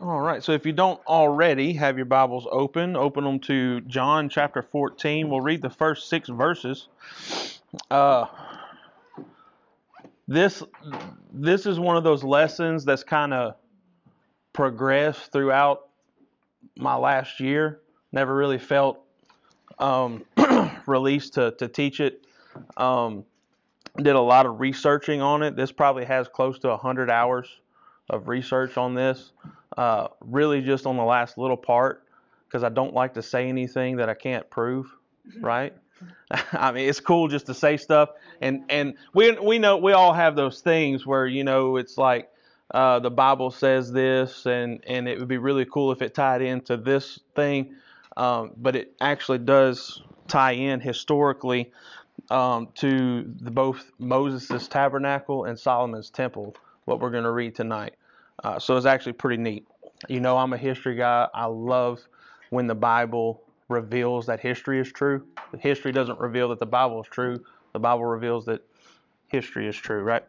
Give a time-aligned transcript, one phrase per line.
[0.00, 0.42] All right.
[0.42, 5.28] So if you don't already have your Bibles open, open them to John chapter 14.
[5.28, 6.88] We'll read the first six verses.
[7.90, 8.24] Uh,
[10.26, 10.62] this
[11.34, 13.56] this is one of those lessons that's kind of
[14.54, 15.88] progressed throughout
[16.78, 17.80] my last year.
[18.10, 19.00] Never really felt
[19.78, 20.24] um,
[20.86, 22.24] released to to teach it.
[22.78, 23.26] Um,
[23.98, 25.56] did a lot of researching on it.
[25.56, 27.60] This probably has close to 100 hours
[28.10, 29.32] of research on this.
[29.76, 32.04] Uh, really, just on the last little part,
[32.46, 34.94] because I don't like to say anything that I can't prove,
[35.40, 35.72] right?
[36.52, 38.10] I mean, it's cool just to say stuff,
[38.40, 42.30] and and we we know we all have those things where you know it's like
[42.72, 46.42] uh, the Bible says this, and and it would be really cool if it tied
[46.42, 47.74] into this thing,
[48.16, 51.72] um, but it actually does tie in historically
[52.30, 56.54] um, to the, both Moses' tabernacle and Solomon's temple.
[56.84, 57.94] What we're going to read tonight.
[58.42, 59.66] Uh, so it's actually pretty neat.
[60.08, 61.28] You know, I'm a history guy.
[61.34, 62.00] I love
[62.50, 65.26] when the Bible reveals that history is true.
[65.58, 67.44] History doesn't reveal that the Bible is true.
[67.72, 68.62] The Bible reveals that
[69.28, 70.24] history is true, right?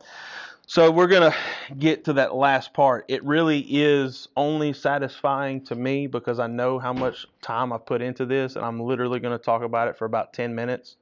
[0.68, 1.38] So we're going to
[1.76, 3.06] get to that last part.
[3.08, 8.02] It really is only satisfying to me because I know how much time I put
[8.02, 10.96] into this, and I'm literally going to talk about it for about 10 minutes.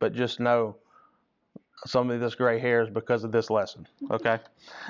[0.00, 0.76] But just know
[1.86, 3.86] some of this gray hair is because of this lesson.
[4.10, 4.38] Okay,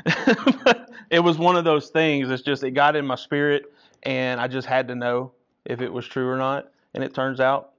[1.10, 2.30] it was one of those things.
[2.30, 5.32] It's just it got in my spirit, and I just had to know
[5.64, 6.68] if it was true or not.
[6.94, 7.72] And it turns out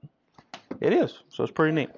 [0.82, 1.20] it is.
[1.30, 1.90] So it's pretty neat.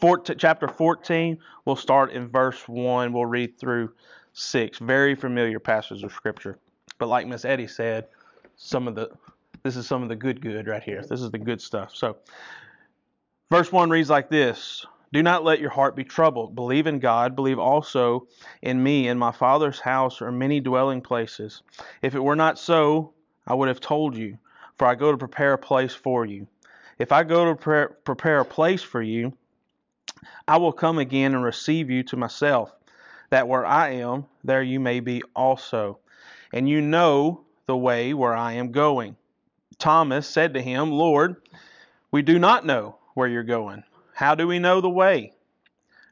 [0.00, 1.38] 14, chapter 14.
[1.64, 3.12] We'll start in verse one.
[3.12, 3.92] We'll read through
[4.32, 4.78] six.
[4.78, 6.58] Very familiar passage of scripture.
[6.98, 8.06] But like Miss Eddie said,
[8.56, 9.10] some of the
[9.62, 11.02] this is some of the good good right here.
[11.02, 11.94] This is the good stuff.
[11.94, 12.16] So
[13.50, 14.86] verse one reads like this.
[15.12, 16.54] Do not let your heart be troubled.
[16.54, 17.34] Believe in God.
[17.34, 18.26] Believe also
[18.62, 19.08] in me.
[19.08, 21.62] In my Father's house are many dwelling places.
[22.02, 23.14] If it were not so,
[23.46, 24.38] I would have told you,
[24.76, 26.46] for I go to prepare a place for you.
[26.98, 29.32] If I go to prepare a place for you,
[30.46, 32.72] I will come again and receive you to myself,
[33.30, 36.00] that where I am, there you may be also.
[36.52, 39.16] And you know the way where I am going.
[39.78, 41.36] Thomas said to him, Lord,
[42.10, 43.84] we do not know where you're going.
[44.18, 45.32] How do we know the way?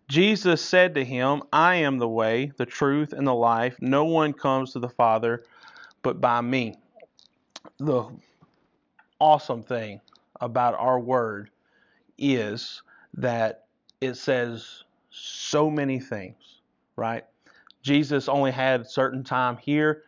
[0.08, 3.74] Jesus said to him, I am the way, the truth, and the life.
[3.80, 5.42] No one comes to the Father
[6.04, 6.76] but by me.
[7.78, 8.04] The
[9.18, 10.00] awesome thing
[10.40, 11.50] about our word
[12.16, 12.80] is
[13.14, 13.64] that
[14.00, 16.60] it says so many things,
[16.94, 17.24] right?
[17.82, 20.04] Jesus only had certain time here.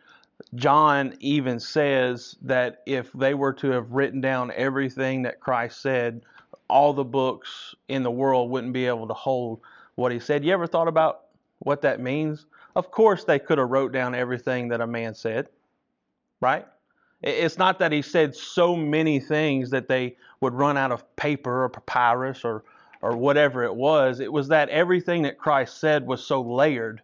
[0.55, 6.21] John even says that if they were to have written down everything that Christ said,
[6.69, 9.61] all the books in the world wouldn't be able to hold
[9.95, 10.45] what he said.
[10.45, 11.25] You ever thought about
[11.59, 12.45] what that means?
[12.75, 15.49] Of course, they could have wrote down everything that a man said,
[16.39, 16.65] right?
[17.21, 21.65] It's not that he said so many things that they would run out of paper
[21.65, 22.63] or papyrus or
[23.01, 24.19] or whatever it was.
[24.19, 27.01] It was that everything that Christ said was so layered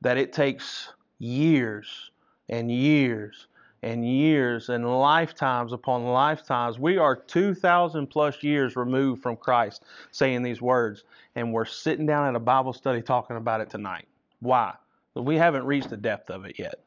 [0.00, 2.10] that it takes years
[2.48, 3.46] and years
[3.86, 6.76] and years and lifetimes upon lifetimes.
[6.76, 11.04] We are 2,000 plus years removed from Christ saying these words,
[11.36, 14.08] and we're sitting down at a Bible study talking about it tonight.
[14.40, 14.74] Why?
[15.14, 16.80] We haven't reached the depth of it yet,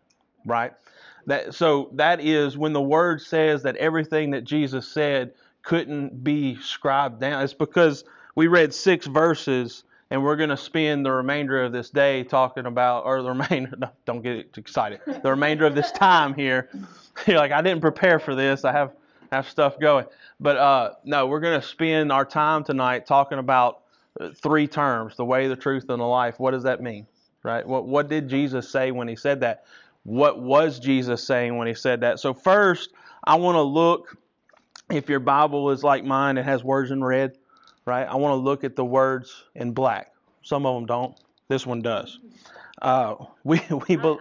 [0.45, 0.73] right?
[1.25, 5.31] That, so that is when the word says that everything that Jesus said
[5.63, 7.41] couldn't be scribed down.
[7.43, 8.03] It's because
[8.35, 12.66] we read six verses and we're going to spend the remainder of this day talking
[12.66, 16.70] about, or the remainder, don't get excited, the remainder of this time here.
[17.28, 18.64] You're like, I didn't prepare for this.
[18.66, 18.94] I have
[19.31, 20.06] have stuff going,
[20.40, 23.81] but uh, no, we're going to spend our time tonight talking about
[24.20, 26.40] uh, three terms: the way, the truth, and the life.
[26.40, 27.06] What does that mean,
[27.44, 27.68] right?
[27.68, 29.66] What what did Jesus say when he said that?
[30.03, 32.20] What was Jesus saying when he said that?
[32.20, 32.91] So first,
[33.24, 34.18] I want to look.
[34.90, 37.38] If your Bible is like mine, it has words in red
[37.89, 38.07] right?
[38.07, 40.13] I want to look at the words in black.
[40.44, 41.19] Some of them don't.
[41.50, 42.19] This one does.
[42.81, 43.57] Uh, we
[43.88, 44.19] we I, no,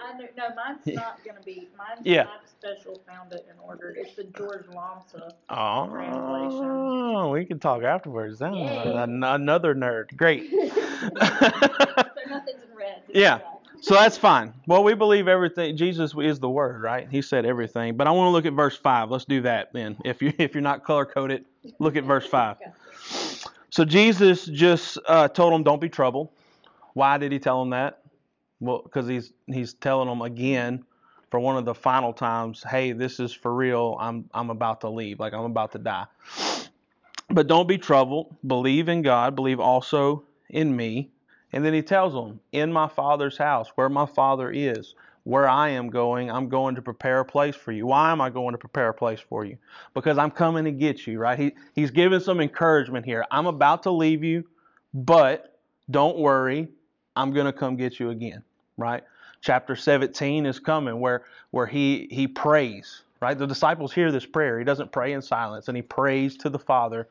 [0.56, 1.68] mine's not going to be.
[1.76, 2.24] Mine's Yeah.
[2.24, 3.00] not special.
[3.06, 3.96] Found it and ordered.
[3.98, 5.31] It's the George Lamsa.
[5.50, 7.31] Oh, Translation.
[7.31, 8.38] we can talk afterwards.
[8.40, 10.16] Then another nerd.
[10.16, 10.50] Great.
[10.50, 10.58] so
[12.28, 13.02] nothing's in red.
[13.12, 13.40] Yeah.
[13.81, 14.52] So that's fine.
[14.66, 15.76] Well, we believe everything.
[15.76, 17.08] Jesus is the Word, right?
[17.08, 17.96] He said everything.
[17.96, 19.10] But I want to look at verse five.
[19.10, 19.96] Let's do that then.
[20.04, 21.44] If you if you're not color coded,
[21.78, 22.56] look at verse five.
[23.70, 26.31] So Jesus just uh, told them, "Don't be troubled."
[26.94, 28.03] Why did he tell them that?
[28.61, 30.85] Well, because he's he's telling them again
[31.31, 33.97] for one of the final times, "Hey, this is for real.
[34.00, 35.20] I'm I'm about to leave.
[35.20, 36.06] Like I'm about to die."
[37.31, 38.35] But don't be troubled.
[38.47, 39.35] Believe in God.
[39.37, 41.11] Believe also in me.
[41.53, 44.94] And then he tells them, "In my Father's house, where my Father is,
[45.28, 47.84] where I am going, I'm going to prepare a place for you.
[47.88, 49.58] Why am I going to prepare a place for you?
[49.92, 51.38] Because I'm coming to get you, right?
[51.38, 53.26] He, he's giving some encouragement here.
[53.30, 54.48] I'm about to leave you,
[54.94, 55.60] but
[55.90, 56.69] don't worry,
[57.14, 58.42] I'm going to come get you again,
[58.78, 59.02] right?
[59.42, 63.36] Chapter 17 is coming where, where he, he prays, right?
[63.36, 64.58] The disciples hear this prayer.
[64.58, 67.06] He doesn't pray in silence, and he prays to the Father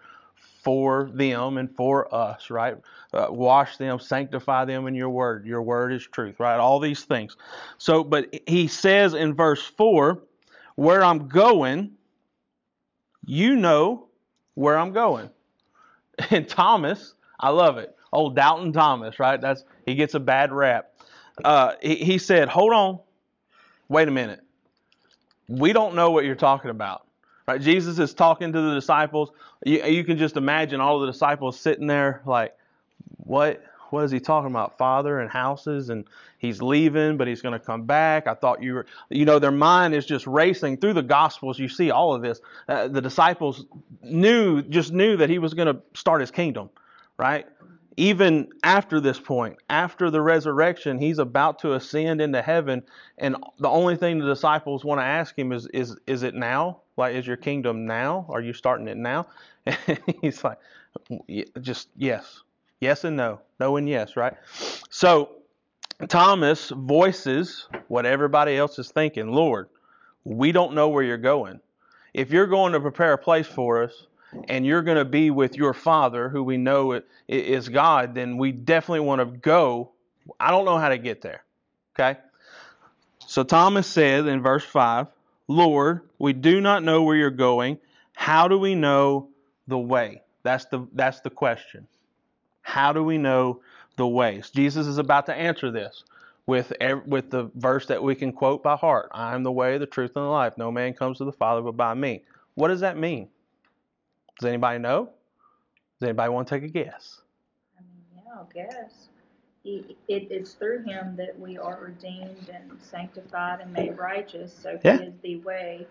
[0.67, 2.75] for them and for us, right?
[3.13, 5.45] Uh, wash them, sanctify them in your word.
[5.45, 6.57] Your word is truth, right?
[6.57, 7.37] All these things.
[7.77, 10.21] So, but he says in verse 4
[10.75, 11.91] where I'm going,
[13.25, 14.09] you know
[14.55, 15.29] where I'm going.
[16.31, 17.95] And Thomas, I love it.
[18.11, 19.39] Old Doubting Thomas, right?
[19.39, 20.91] That's he gets a bad rap.
[21.45, 22.99] Uh, he, he said, "Hold on,
[23.87, 24.41] wait a minute.
[25.47, 27.06] We don't know what you're talking about."
[27.47, 27.61] Right?
[27.61, 29.31] Jesus is talking to the disciples.
[29.65, 32.53] You, you can just imagine all the disciples sitting there like,
[33.17, 33.63] what?
[33.89, 34.77] What is he talking about?
[34.77, 36.03] Father and houses, and
[36.39, 38.27] he's leaving, but he's going to come back.
[38.27, 41.57] I thought you were, you know, their mind is just racing through the Gospels.
[41.57, 42.41] You see all of this.
[42.67, 43.65] Uh, the disciples
[44.03, 46.69] knew, just knew that he was going to start his kingdom,
[47.17, 47.45] right?
[47.95, 52.83] Even after this point, after the resurrection, he's about to ascend into heaven,
[53.17, 56.81] and the only thing the disciples want to ask him is, is, is it now?
[56.97, 58.25] Like, is your kingdom now?
[58.29, 59.27] Are you starting it now?
[59.65, 59.77] And
[60.21, 60.57] he's like,
[61.61, 62.41] just yes.
[62.79, 63.41] Yes and no.
[63.59, 64.33] No and yes, right?
[64.89, 65.29] So
[66.07, 69.69] Thomas voices what everybody else is thinking Lord,
[70.23, 71.59] we don't know where you're going.
[72.13, 74.07] If you're going to prepare a place for us,
[74.49, 78.51] and you're going to be with your Father, who we know is God, then we
[78.51, 79.91] definitely want to go.
[80.39, 81.43] I don't know how to get there.
[81.95, 82.19] Okay?
[83.25, 85.07] So Thomas said in verse 5
[85.47, 87.79] Lord, we do not know where you're going.
[88.13, 89.29] How do we know
[89.67, 90.21] the way?
[90.43, 91.87] That's the, that's the question.
[92.61, 93.61] How do we know
[93.95, 94.49] the ways?
[94.49, 96.03] Jesus is about to answer this
[96.45, 96.73] with,
[97.05, 100.11] with the verse that we can quote by heart I am the way, the truth,
[100.15, 100.57] and the life.
[100.57, 102.23] No man comes to the Father but by me.
[102.55, 103.29] What does that mean?
[104.39, 105.09] Does anybody know?
[105.99, 107.21] Does anybody want to take a guess?
[107.77, 109.06] I mean, yeah, I'll guess.
[109.67, 114.53] He, it, it's through him that we are redeemed and sanctified and made righteous.
[114.53, 114.97] So Yeah.
[114.97, 115.85] he is the way.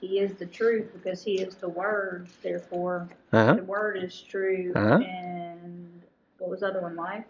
[0.00, 2.28] He is the truth because he is the word.
[2.42, 3.54] Therefore, Uh-huh.
[3.56, 4.72] the word is true.
[4.74, 5.00] Uh-huh.
[5.04, 6.02] And
[6.38, 6.96] what was the other one?
[6.96, 7.26] Life.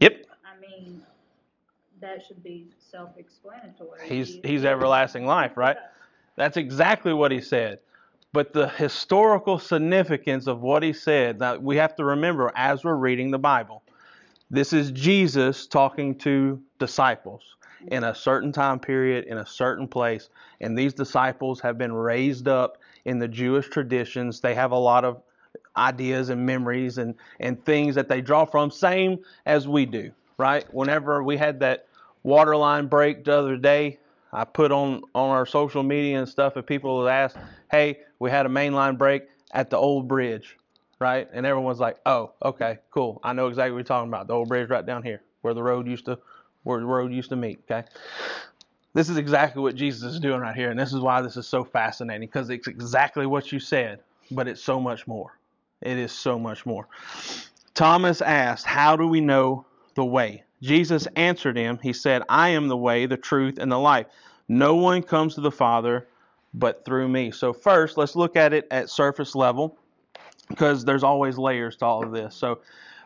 [0.00, 0.26] Yep.
[0.44, 1.00] I mean,
[2.00, 4.00] that should be self-explanatory.
[4.06, 5.78] He's He he's everlasting life, right?
[6.36, 7.78] That's exactly what he said.
[8.34, 12.96] But the historical significance of what he said, now we have to remember as we're
[12.96, 13.81] reading the Bible.
[14.52, 17.42] This is Jesus talking to disciples
[17.86, 20.28] in a certain time period, in a certain place.
[20.60, 22.76] And these disciples have been raised up
[23.06, 24.40] in the Jewish traditions.
[24.40, 25.22] They have a lot of
[25.74, 30.66] ideas and memories and, and things that they draw from, same as we do, right?
[30.74, 31.86] Whenever we had that
[32.22, 33.98] water line break the other day,
[34.34, 37.36] I put on, on our social media and stuff, and people would ask,
[37.70, 39.22] hey, we had a main line break
[39.52, 40.58] at the old bridge,
[41.02, 41.28] right?
[41.32, 43.20] And everyone's like, oh, okay, cool.
[43.22, 44.28] I know exactly what you're talking about.
[44.28, 46.18] The old bridge right down here, where the road used to,
[46.62, 47.86] where the road used to meet, okay?
[48.94, 51.46] This is exactly what Jesus is doing right here, and this is why this is
[51.46, 54.00] so fascinating, because it's exactly what you said,
[54.30, 55.38] but it's so much more.
[55.80, 56.86] It is so much more.
[57.74, 60.44] Thomas asked, How do we know the way?
[60.62, 61.80] Jesus answered him.
[61.82, 64.06] He said, I am the way, the truth, and the life.
[64.46, 66.06] No one comes to the Father
[66.54, 67.30] but through me.
[67.30, 69.78] So, first, let's look at it at surface level
[70.52, 72.34] because there's always layers to all of this.
[72.34, 72.60] So,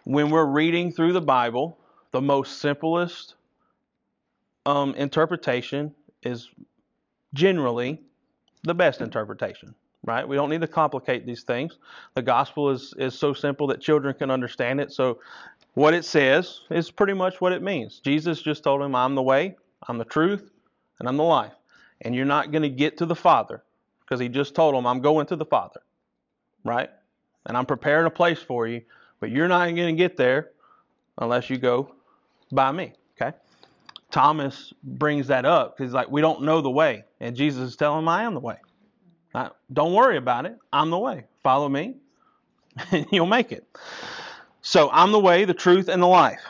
[0.04, 1.78] when we're reading through the Bible,
[2.10, 3.34] the most simplest
[4.64, 6.50] um, interpretation is
[7.34, 8.00] generally
[8.64, 9.74] the best interpretation,
[10.04, 10.26] right?
[10.26, 11.78] We don't need to complicate these things.
[12.14, 14.92] The gospel is, is so simple that children can understand it.
[14.92, 15.20] So,
[15.74, 18.00] what it says is pretty much what it means.
[18.00, 20.50] Jesus just told him, I'm the way, I'm the truth,
[20.98, 21.52] and I'm the life.
[22.00, 23.62] And you're not going to get to the Father
[24.00, 25.80] because he just told him, I'm going to the Father,
[26.64, 26.90] right?
[27.46, 28.82] And I'm preparing a place for you,
[29.20, 30.50] but you're not going to get there
[31.18, 31.94] unless you go
[32.52, 33.36] by me, okay?
[34.10, 38.00] Thomas brings that up because like we don't know the way, and Jesus is telling
[38.00, 38.56] him, "I am the way.
[39.34, 40.56] Uh, don't worry about it.
[40.72, 41.24] I'm the way.
[41.42, 41.96] Follow me,
[42.92, 43.66] and you'll make it."
[44.62, 46.40] So I'm the way, the truth, and the life.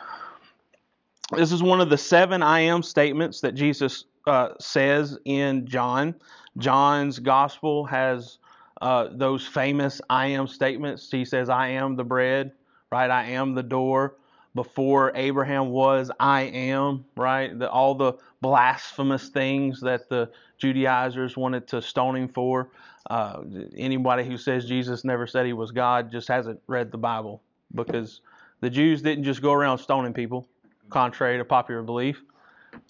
[1.32, 6.14] This is one of the seven I am statements that Jesus uh, says in John.
[6.58, 8.38] John's gospel has
[8.80, 11.10] uh, those famous I am statements.
[11.10, 12.52] He says, I am the bread,
[12.90, 13.10] right?
[13.10, 14.16] I am the door.
[14.54, 17.56] Before Abraham was, I am, right?
[17.58, 22.70] The, all the blasphemous things that the Judaizers wanted to stone him for.
[23.10, 23.42] Uh,
[23.76, 27.42] anybody who says Jesus never said he was God just hasn't read the Bible
[27.74, 28.22] because
[28.60, 30.48] the Jews didn't just go around stoning people,
[30.90, 32.22] contrary to popular belief,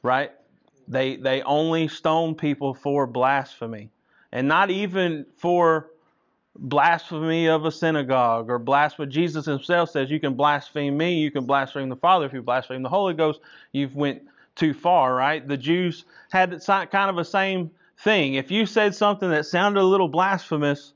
[0.03, 0.31] right?
[0.89, 3.91] They they only stone people for blasphemy,
[4.37, 5.89] and not even for
[6.59, 9.09] blasphemy of a synagogue or blasphemy.
[9.11, 12.27] Jesus himself says you can blaspheme me, you can blaspheme the Father.
[12.27, 13.41] If you blaspheme the Holy Ghost,
[13.73, 14.21] you've went
[14.55, 15.47] too far, right?
[15.49, 18.35] The Jews had kind of a same thing.
[18.35, 20.93] If you said something that sounded a little blasphemous,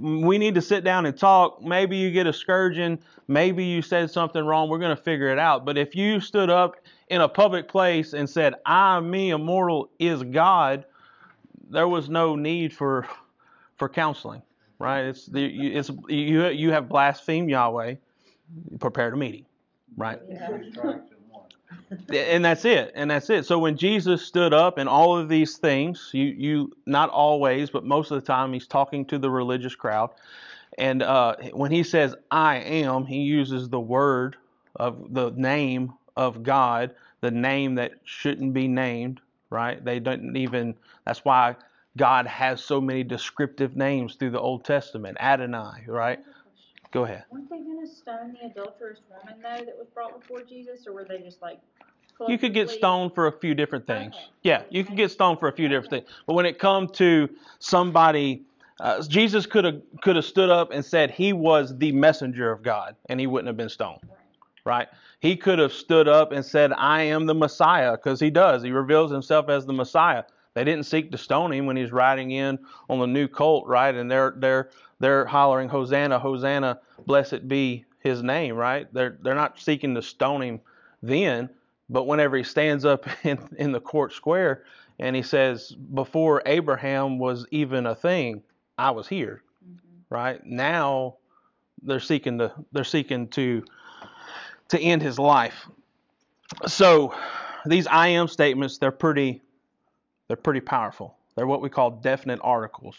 [0.00, 1.62] we need to sit down and talk.
[1.62, 2.98] Maybe you get a scourging.
[3.28, 4.68] Maybe you said something wrong.
[4.68, 5.64] We're going to figure it out.
[5.64, 6.74] But if you stood up
[7.06, 10.86] in a public place and said, I, me, immortal, is God,
[11.70, 13.06] there was no need for
[13.76, 14.42] for counseling,
[14.78, 15.02] right?
[15.02, 17.96] It's the it's you you have blasphemed Yahweh,
[18.80, 19.46] prepare a meeting,
[19.96, 20.20] right?
[20.28, 20.58] Yeah.
[22.12, 23.46] and that's it, and that's it.
[23.46, 27.84] So when Jesus stood up and all of these things, you you not always, but
[27.84, 30.10] most of the time, he's talking to the religious crowd,
[30.78, 34.36] and uh, when he says "I am," he uses the word
[34.76, 39.20] of the name of God, the name that shouldn't be named,
[39.54, 39.82] right?
[39.82, 40.74] They don't even.
[41.06, 41.56] That's why
[41.96, 45.16] God has so many descriptive names through the Old Testament.
[45.20, 46.18] Adonai, right?
[46.90, 47.24] Go ahead.
[47.30, 50.92] Weren't they going to stone the adulterous woman though that was brought before Jesus, or
[50.92, 51.60] were they just like?
[52.28, 54.14] You could get stoned for a few different things.
[54.14, 54.24] Okay.
[54.44, 56.08] Yeah, you could get stoned for a few different things.
[56.26, 58.44] But when it comes to somebody,
[58.78, 62.62] uh, Jesus could have could have stood up and said he was the messenger of
[62.62, 63.98] God, and he wouldn't have been stoned.
[64.64, 64.86] Right?
[65.24, 68.62] He could have stood up and said, "I am the Messiah," because he does.
[68.62, 70.24] He reveals himself as the Messiah.
[70.52, 72.58] They didn't seek to stone him when he's riding in
[72.90, 73.94] on the new colt, right?
[73.94, 74.68] And they're they're
[75.00, 78.86] they're hollering Hosanna, Hosanna, blessed be his name, right?
[78.92, 80.60] They're they're not seeking to stone him
[81.02, 81.48] then,
[81.88, 84.64] but whenever he stands up in, in the court square
[84.98, 88.42] and he says, Before Abraham was even a thing,
[88.76, 89.42] I was here.
[89.66, 90.14] Mm-hmm.
[90.14, 90.44] Right?
[90.44, 91.16] Now
[91.82, 93.64] they're seeking to they're seeking to
[94.74, 95.68] to end his life.
[96.66, 97.14] So
[97.64, 99.40] these I am statements, they're pretty
[100.28, 101.16] they're pretty powerful.
[101.36, 102.96] They're what we call definite articles,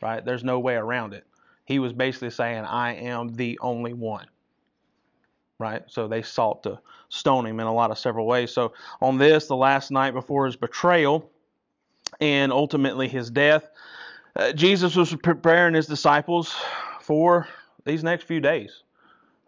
[0.00, 0.24] right?
[0.24, 1.24] There's no way around it.
[1.64, 4.26] He was basically saying, I am the only one,
[5.58, 5.82] right?
[5.86, 8.52] So they sought to stone him in a lot of several ways.
[8.52, 11.30] So on this, the last night before his betrayal
[12.20, 13.68] and ultimately his death,
[14.34, 16.54] uh, Jesus was preparing his disciples
[17.00, 17.46] for
[17.84, 18.82] these next few days.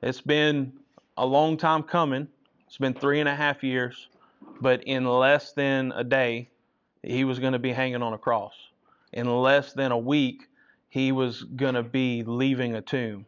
[0.02, 0.74] It's been
[1.16, 2.28] a long time coming.
[2.66, 4.08] It's been three and a half years,
[4.60, 6.48] but in less than a day,
[7.02, 8.54] he was going to be hanging on a cross.
[9.12, 10.48] In less than a week,
[10.88, 13.26] he was going to be leaving a tomb,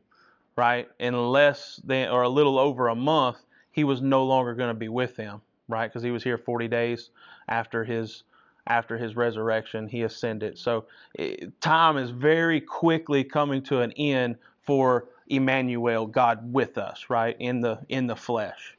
[0.56, 0.88] right?
[0.98, 3.38] In less than, or a little over a month,
[3.70, 5.86] he was no longer going to be with them, right?
[5.86, 7.10] Because he was here 40 days
[7.48, 8.24] after his
[8.68, 10.58] after his resurrection, he ascended.
[10.58, 17.06] So it, time is very quickly coming to an end for Emmanuel, God with us,
[17.08, 17.36] right?
[17.38, 18.76] In the in the flesh.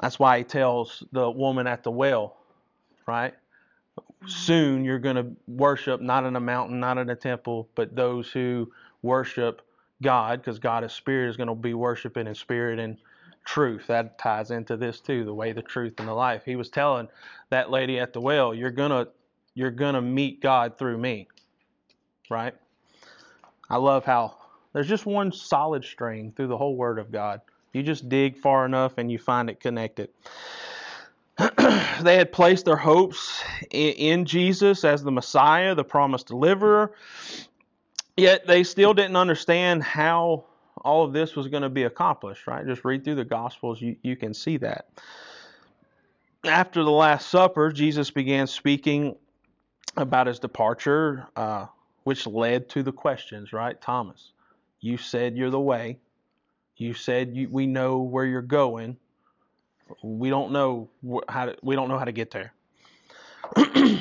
[0.00, 2.36] That's why he tells the woman at the well,
[3.06, 3.34] right?
[4.26, 8.30] soon you're going to worship not in a mountain, not in a temple, but those
[8.30, 8.70] who
[9.02, 9.62] worship
[10.02, 12.96] God, because God is spirit, is going to be worshiping in spirit and
[13.44, 13.86] truth.
[13.86, 16.42] That ties into this too, the way, the truth, and the life.
[16.44, 17.08] He was telling
[17.50, 19.08] that lady at the well, "You're gonna,
[19.54, 21.28] you're gonna meet God through me."
[22.28, 22.54] Right?
[23.70, 24.36] I love how
[24.76, 27.40] there's just one solid string through the whole Word of God.
[27.72, 30.10] You just dig far enough and you find it connected.
[31.38, 36.92] they had placed their hopes in, Jesus as the Messiah, the promised deliverer.
[38.18, 40.44] Yet they still didn't understand how
[40.84, 42.66] all of this was going to be accomplished, right?
[42.66, 44.90] Just read through the Gospels, you, you can see that.
[46.44, 49.16] After the Last Supper, Jesus began speaking
[49.96, 51.64] about his departure, uh,
[52.04, 53.80] which led to the questions, right?
[53.80, 54.32] Thomas,
[54.86, 55.98] you said you're the way.
[56.76, 58.96] You said you, we know where you're going
[60.02, 60.88] we don't know
[61.28, 62.52] how to, we don't know how to get there.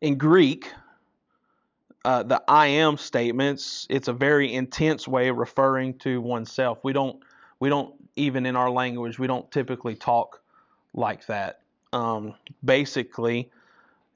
[0.00, 0.70] In Greek,
[2.04, 6.78] uh, the I am statements, it's a very intense way of referring to oneself.
[6.82, 7.22] We don't
[7.60, 10.42] we don't even in our language we don't typically talk
[10.92, 11.60] like that.
[11.92, 13.50] Um, basically,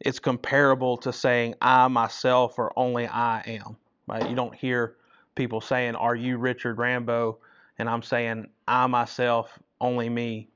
[0.00, 3.76] it's comparable to saying I myself or only I am.
[4.06, 4.28] Right?
[4.28, 4.96] You don't hear
[5.34, 7.38] people saying, "Are you Richard Rambo?"
[7.78, 10.48] and I'm saying I myself only me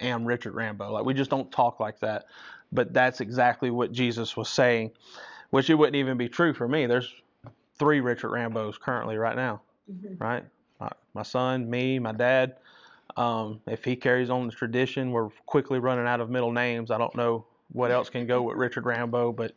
[0.00, 0.92] am Richard Rambo.
[0.92, 2.26] Like we just don't talk like that.
[2.70, 4.90] But that's exactly what Jesus was saying,
[5.50, 6.84] which it wouldn't even be true for me.
[6.86, 7.14] There's
[7.78, 10.22] three Richard Rambos currently right now, mm-hmm.
[10.22, 10.44] right?
[11.18, 12.58] My son, me, my dad.
[13.16, 16.92] Um, if he carries on the tradition, we're quickly running out of middle names.
[16.92, 19.56] I don't know what else can go with Richard Rambo, but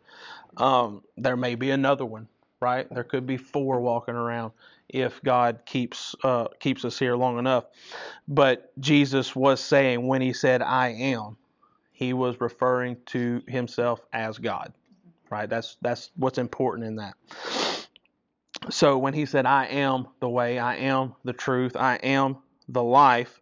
[0.57, 2.27] um, there may be another one,
[2.61, 2.87] right?
[2.89, 4.53] There could be four walking around
[4.87, 7.65] if God keeps uh, keeps us here long enough.
[8.27, 11.37] But Jesus was saying when he said I am,
[11.91, 14.73] he was referring to himself as God.
[15.29, 15.49] Right?
[15.49, 17.15] That's that's what's important in that.
[18.69, 22.37] So when he said, I am the way, I am the truth, I am
[22.69, 23.41] the life,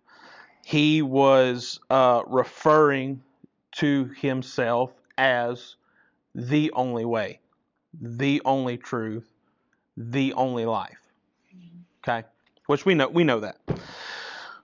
[0.63, 3.21] he was uh, referring
[3.73, 5.75] to himself as
[6.35, 7.39] the only way,
[7.99, 9.27] the only truth,
[9.97, 10.99] the only life.
[12.03, 12.25] Okay?
[12.67, 13.57] Which we know we know that.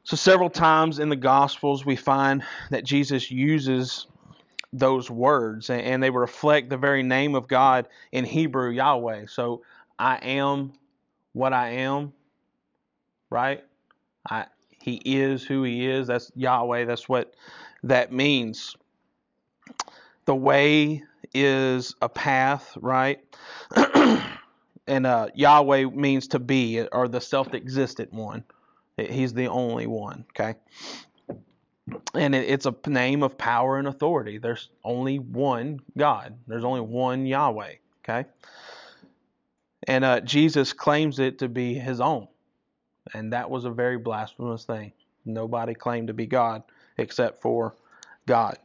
[0.03, 4.08] So several times in the gospels we find that Jesus uses
[4.72, 9.25] those words and they reflect the very name of God in Hebrew Yahweh.
[9.27, 9.63] So
[9.98, 10.74] I am
[11.34, 12.13] what I am,
[13.29, 13.63] right?
[14.29, 14.46] I
[14.79, 16.05] he is who he is.
[16.08, 16.86] That's Yahweh.
[16.86, 17.34] That's what
[17.84, 18.75] that means.
[20.25, 21.03] The way
[21.34, 23.20] is a path, right?
[24.88, 28.44] and uh, Yahweh means to be, or the self-existent one.
[28.98, 30.25] He's the only one.
[30.32, 30.58] Okay.
[32.13, 34.38] And it, it's a name of power and authority.
[34.38, 36.38] There's only one God.
[36.48, 37.74] There's only one Yahweh.
[38.03, 38.27] Okay.
[39.88, 42.27] And uh, Jesus claims it to be his own.
[43.13, 44.94] And that was a very blasphemous thing.
[45.25, 46.63] Nobody claimed to be God
[46.98, 47.75] except for
[48.25, 48.58] God.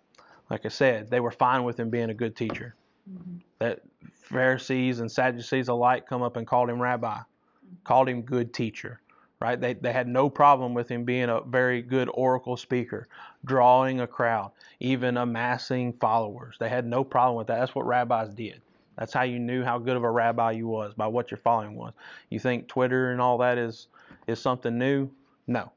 [0.51, 2.75] Like I said, they were fine with him being a good teacher.
[3.11, 3.39] Mm-hmm.
[3.61, 3.81] That
[4.13, 7.75] Pharisees and Sadducees alike come up and called him rabbi, mm-hmm.
[7.85, 9.01] called him good teacher.
[9.41, 9.59] Right?
[9.59, 13.09] They, they had no problem with him being a very good oracle speaker,
[13.47, 16.57] drawing a crowd, even amassing followers.
[16.61, 17.59] They had no problem with that.
[17.59, 18.61] That's what rabbis did.
[18.99, 21.75] That's how you knew how good of a rabbi you was by what your following
[21.75, 21.95] was.
[22.29, 23.89] You think Twitter and all that is
[24.27, 25.09] is something new?
[25.47, 25.73] No.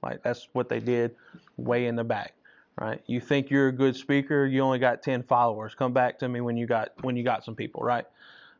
[0.00, 1.16] Like that's what they did
[1.56, 2.34] way in the back,
[2.80, 3.02] right?
[3.06, 5.74] You think you're a good speaker, you only got 10 followers.
[5.74, 8.06] Come back to me when you got when you got some people, right?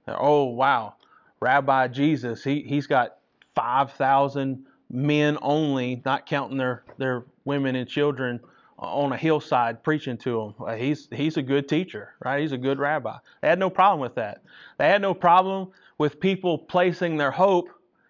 [0.06, 0.94] Oh, wow.
[1.40, 3.16] Rabbi Jesus, he he's got
[3.54, 8.40] 5,000 men only, not counting their their women and children
[8.78, 10.66] uh, on a hillside preaching to them.
[10.66, 12.40] Uh, he's he's a good teacher, right?
[12.40, 13.16] He's a good rabbi.
[13.40, 14.42] They had no problem with that.
[14.78, 17.68] They had no problem with people placing their hope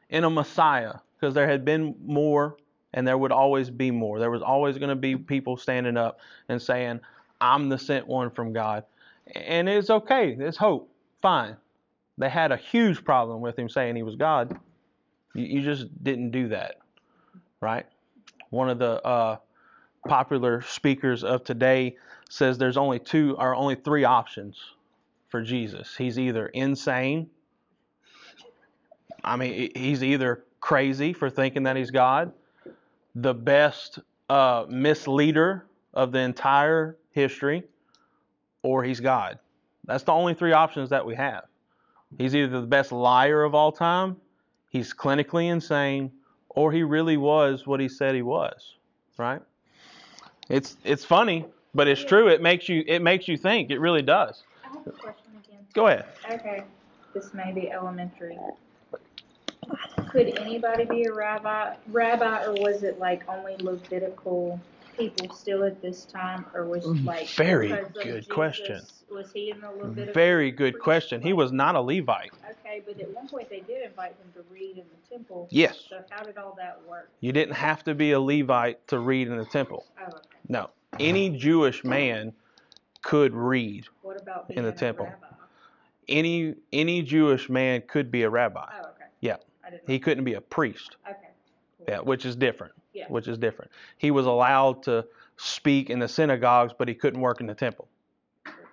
[0.08, 2.56] in a Messiah because there had been more
[2.94, 4.18] and there would always be more.
[4.18, 7.00] There was always going to be people standing up and saying,
[7.40, 8.84] "I'm the sent one from God."
[9.34, 10.36] And it's okay.
[10.38, 10.90] It's hope.
[11.20, 11.56] Fine.
[12.16, 14.58] They had a huge problem with him saying he was God.
[15.34, 16.76] You, you just didn't do that,
[17.60, 17.86] right?
[18.50, 19.36] One of the uh,
[20.06, 21.96] popular speakers of today
[22.30, 24.58] says there's only two or only three options
[25.28, 25.94] for Jesus.
[25.96, 27.30] He's either insane.
[29.22, 32.32] I mean, he's either crazy for thinking that he's God,
[33.22, 37.64] the best uh, misleader of the entire history,
[38.62, 39.38] or he's God.
[39.84, 41.44] That's the only three options that we have.
[42.16, 44.16] He's either the best liar of all time,
[44.70, 46.12] he's clinically insane,
[46.48, 48.76] or he really was what he said he was,
[49.16, 49.42] right?
[50.48, 52.28] It's it's funny, but it's true.
[52.28, 53.70] It makes you it makes you think.
[53.70, 54.44] It really does.
[54.64, 55.66] I have a question again.
[55.74, 56.06] Go ahead.
[56.30, 56.64] Okay,
[57.12, 58.38] this may be elementary.
[60.10, 64.60] Could anybody be a rabbi, rabbi, or was it like only Levitical
[64.96, 68.80] people still at this time, or was it mm, like very good Jesus, question?
[69.10, 70.12] Was he in the Levitical?
[70.14, 71.20] Very good question.
[71.20, 72.32] He was not a Levite.
[72.50, 75.46] Okay, but at one point they did invite him to read in the temple.
[75.50, 75.78] Yes.
[75.88, 77.10] So how did all that work?
[77.20, 79.84] You didn't have to be a Levite to read in the temple.
[80.00, 80.18] Oh, okay.
[80.48, 82.32] No, any Jewish man
[83.02, 85.06] could read What about in the temple.
[85.06, 85.26] rabbi?
[86.08, 88.64] Any any Jewish man could be a rabbi.
[88.72, 89.04] Oh, okay.
[89.20, 89.32] Yeah.
[89.32, 89.48] I didn't.
[89.86, 90.96] He couldn't be a priest.
[91.06, 91.16] Okay.
[91.78, 91.86] Cool.
[91.88, 92.72] Yeah, which is different.
[92.92, 93.06] Yeah.
[93.08, 93.70] Which is different.
[93.96, 95.04] He was allowed to
[95.36, 97.88] speak in the synagogues, but he couldn't work in the temple.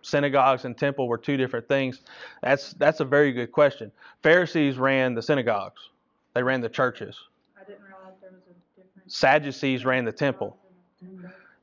[0.01, 2.01] Synagogues and temple were two different things.
[2.41, 3.91] That's that's a very good question.
[4.21, 5.89] Pharisees ran the synagogues.
[6.35, 7.19] They ran the churches.
[7.59, 9.15] I didn't realize there was a difference.
[9.15, 10.57] Sadducees ran the temple.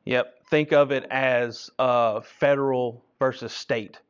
[0.05, 0.49] Yep.
[0.51, 4.01] Think of it as uh, federal versus state.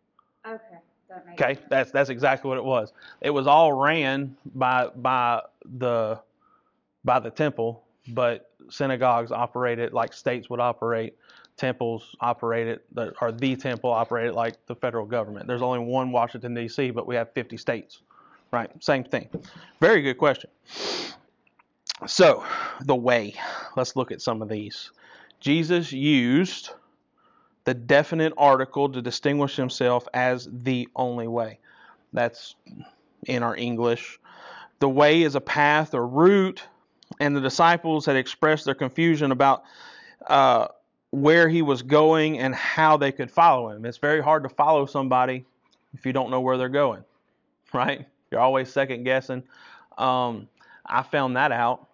[1.13, 1.21] Okay.
[1.21, 1.67] That makes Okay, sense.
[1.69, 2.93] that's that's exactly what it was.
[3.21, 5.43] It was all ran by by
[5.79, 6.21] the
[7.05, 11.17] by the temple, but synagogues operated like states would operate.
[11.57, 15.47] Temples operated, the or the temple operated like the federal government.
[15.47, 18.01] There's only one Washington D.C., but we have 50 states.
[18.51, 19.29] Right, same thing.
[19.81, 20.51] Very good question.
[22.07, 22.45] So,
[22.81, 23.35] the way.
[23.77, 24.91] Let's look at some of these.
[25.41, 26.71] Jesus used
[27.65, 31.59] the definite article to distinguish himself as the only way.
[32.13, 32.55] That's
[33.27, 34.19] in our English.
[34.81, 36.63] The way is a path or route,
[37.21, 39.63] and the disciples had expressed their confusion about
[40.27, 40.69] uh,
[41.11, 43.85] where he was going and how they could follow him.
[43.85, 45.45] It's very hard to follow somebody
[45.95, 47.05] if you don't know where they're going,
[47.73, 48.07] right?
[48.31, 49.43] You're always second guessing.
[49.99, 50.49] Um,
[50.87, 51.87] I found that out.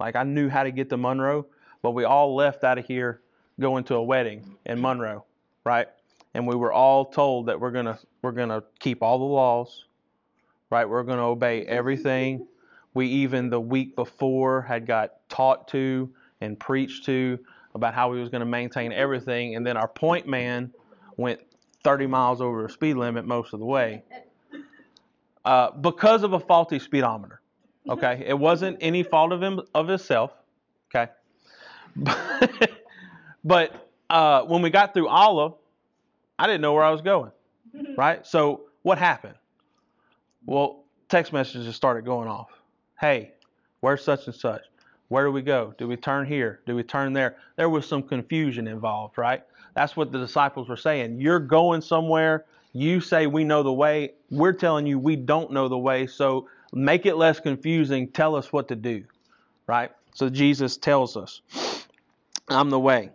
[0.00, 1.46] Like I knew how to get to Monroe,
[1.82, 3.20] but we all left out of here
[3.60, 5.24] going to a wedding in Monroe.
[5.64, 5.88] right?
[6.34, 9.84] And we were all told that we're gonna we're gonna keep all the laws,
[10.70, 10.88] right?
[10.88, 12.46] We're gonna obey everything.
[12.92, 17.38] We even the week before had got taught to and preached to
[17.74, 20.72] about how we was gonna maintain everything, and then our point man
[21.16, 21.40] went
[21.84, 24.02] 30 miles over the speed limit most of the way
[25.44, 27.40] uh, because of a faulty speedometer.
[27.88, 30.32] Okay, it wasn't any fault of him of himself.
[30.94, 31.12] Okay,
[33.44, 35.54] but uh, when we got through Olive,
[36.38, 37.30] I didn't know where I was going.
[37.96, 38.24] Right.
[38.24, 39.34] So what happened?
[40.46, 42.50] Well, text messages started going off.
[43.00, 43.32] Hey,
[43.80, 44.62] where's such and such?
[45.08, 45.74] Where do we go?
[45.76, 46.60] Do we turn here?
[46.66, 47.36] Do we turn there?
[47.56, 49.42] There was some confusion involved, right?
[49.74, 51.20] That's what the disciples were saying.
[51.20, 52.44] You're going somewhere.
[52.72, 54.12] You say we know the way.
[54.30, 56.06] We're telling you we don't know the way.
[56.06, 58.08] So make it less confusing.
[58.08, 59.04] Tell us what to do,
[59.66, 59.90] right?
[60.14, 61.40] So Jesus tells us,
[62.48, 63.10] I'm the way,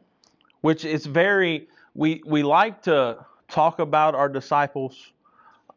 [0.61, 5.11] which is very, we, we like to talk about our disciples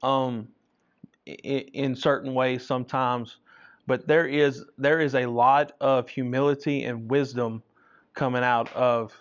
[0.03, 0.49] um,
[1.27, 3.37] in, in certain ways sometimes,
[3.87, 7.63] but there is, there is a lot of humility and wisdom
[8.15, 9.13] coming out of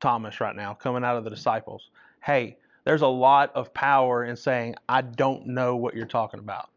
[0.00, 1.90] Thomas right now, coming out of the disciples.
[2.22, 6.70] Hey, there's a lot of power in saying, I don't know what you're talking about,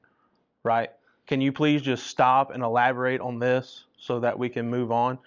[0.63, 0.89] right?
[1.27, 5.19] Can you please just stop and elaborate on this so that we can move on?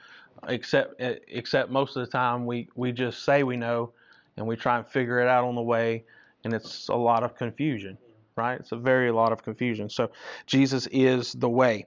[0.48, 3.92] Except, except most of the time we, we just say we know
[4.36, 6.04] and we try and figure it out on the way,
[6.44, 7.98] and it's a lot of confusion,
[8.36, 8.58] right?
[8.58, 9.90] It's a very lot of confusion.
[9.90, 10.10] So
[10.46, 11.86] Jesus is the way.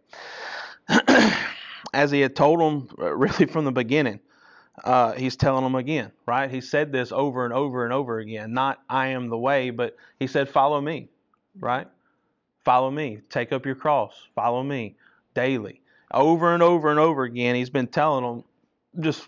[1.94, 4.20] As he had told them really from the beginning,
[4.84, 6.50] uh, he's telling them again, right?
[6.50, 8.54] He said this over and over and over again.
[8.54, 11.10] Not I am the way, but he said, follow me,
[11.60, 11.88] right?
[12.66, 13.20] Follow me.
[13.30, 14.14] Take up your cross.
[14.36, 14.96] Follow me
[15.34, 15.82] daily.
[16.12, 18.44] Over and over and over again, he's been telling them,
[19.00, 19.28] just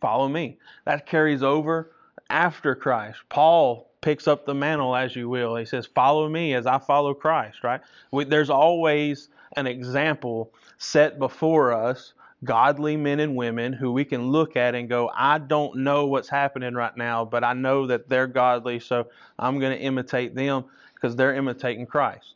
[0.00, 0.58] follow me.
[0.84, 1.92] That carries over
[2.30, 3.20] after Christ.
[3.28, 5.56] Paul picks up the mantle, as you will.
[5.56, 7.80] He says, follow me as I follow Christ, right?
[8.12, 12.12] We, there's always an example set before us
[12.44, 16.28] godly men and women who we can look at and go, I don't know what's
[16.28, 20.64] happening right now, but I know that they're godly, so I'm going to imitate them
[20.94, 22.34] because they're imitating Christ,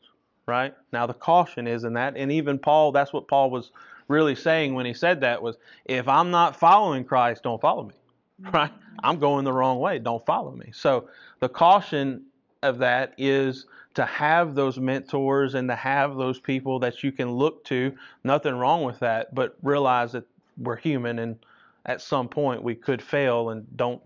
[0.51, 0.75] right?
[0.93, 3.71] Now, the caution is in that, and even Paul, that's what Paul was
[4.09, 7.95] really saying when he said that was, if I'm not following Christ, don't follow me,
[8.53, 8.71] right?
[8.71, 8.97] Mm-hmm.
[9.05, 10.71] I'm going the wrong way, don't follow me.
[10.73, 11.09] So
[11.39, 12.25] the caution
[12.63, 17.31] of that is to have those mentors and to have those people that you can
[17.31, 17.95] look to.
[18.25, 20.25] Nothing wrong with that, but realize that
[20.59, 21.39] we're human and
[21.87, 24.03] at some point we could fail and don't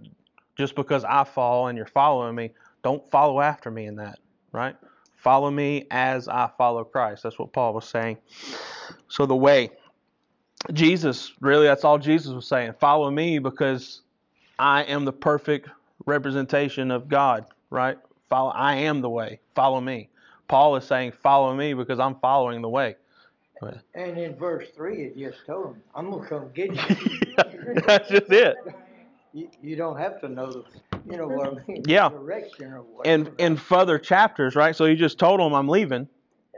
[0.57, 2.53] just because I fall and you're following me,
[2.85, 4.21] don't follow after me in that,
[4.53, 4.77] right?
[5.25, 7.23] Follow me as I follow Christ.
[7.23, 8.19] That's what Paul was saying.
[9.09, 9.71] So the way
[10.75, 12.75] Jesus, really that's all Jesus was saying.
[12.79, 14.03] Follow me because
[14.59, 15.71] I am the perfect
[16.05, 17.97] representation of God, right?
[18.29, 19.41] Follow, I am the way.
[19.55, 20.11] Follow me.
[20.47, 22.97] Paul is saying, follow me because I'm following the way.
[23.95, 27.83] And in verse 3, it just told him, I'm going to come get you.
[27.87, 28.57] That's just it.
[29.35, 30.65] You, you don't have to know the,
[31.11, 31.83] you know what I mean?
[31.87, 32.09] Yeah.
[32.09, 33.29] Direction or whatever.
[33.29, 34.75] And in further chapters, right?
[34.75, 36.09] So he just told him, I'm leaving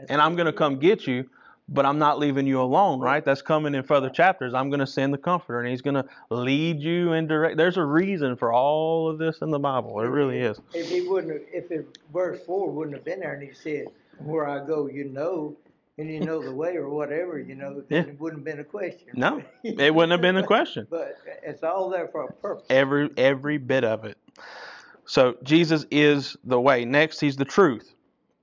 [0.08, 1.28] and I'm going to come get you
[1.68, 3.24] but I'm not leaving you alone, right?
[3.24, 4.54] That's coming in further chapters.
[4.54, 7.56] I'm going to send the comforter and he's going to lead you and direct.
[7.56, 10.00] There's a reason for all of this in the Bible.
[10.00, 10.60] It really is.
[10.74, 13.86] If he wouldn't have, if it, verse 4 wouldn't have been there and he said,
[14.18, 15.56] Where I go, you know,
[15.98, 18.00] and you know the way or whatever, you know, Yeah.
[18.00, 19.08] it wouldn't have been a question.
[19.14, 20.86] No, it wouldn't have been a question.
[20.90, 22.66] But it's all there for a purpose.
[22.70, 24.18] Every every bit of it.
[25.04, 26.84] So Jesus is the way.
[26.84, 27.94] Next, he's the truth.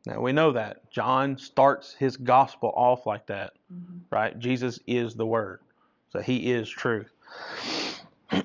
[0.06, 0.90] Now we know that.
[0.92, 4.00] John starts his gospel off like that, mm-hmm.
[4.10, 4.38] right?
[4.38, 5.60] Jesus is the word.
[6.12, 7.12] So he is truth.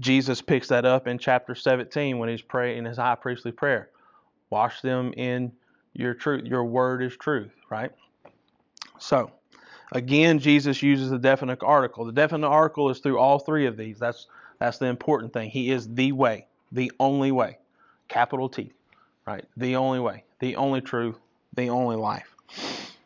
[0.00, 3.90] Jesus picks that up in chapter 17 when he's praying in his high priestly prayer.
[4.48, 5.52] Wash them in
[5.94, 6.44] your truth.
[6.44, 7.90] Your word is truth, right?
[8.98, 9.30] So,
[9.92, 12.04] again, Jesus uses the definite article.
[12.04, 13.98] The definite article is through all three of these.
[13.98, 14.26] That's
[14.58, 15.50] that's the important thing.
[15.50, 17.58] He is the way, the only way.
[18.08, 18.72] Capital T,
[19.26, 19.44] right?
[19.56, 21.16] The only way, the only truth,
[21.54, 22.34] the only life.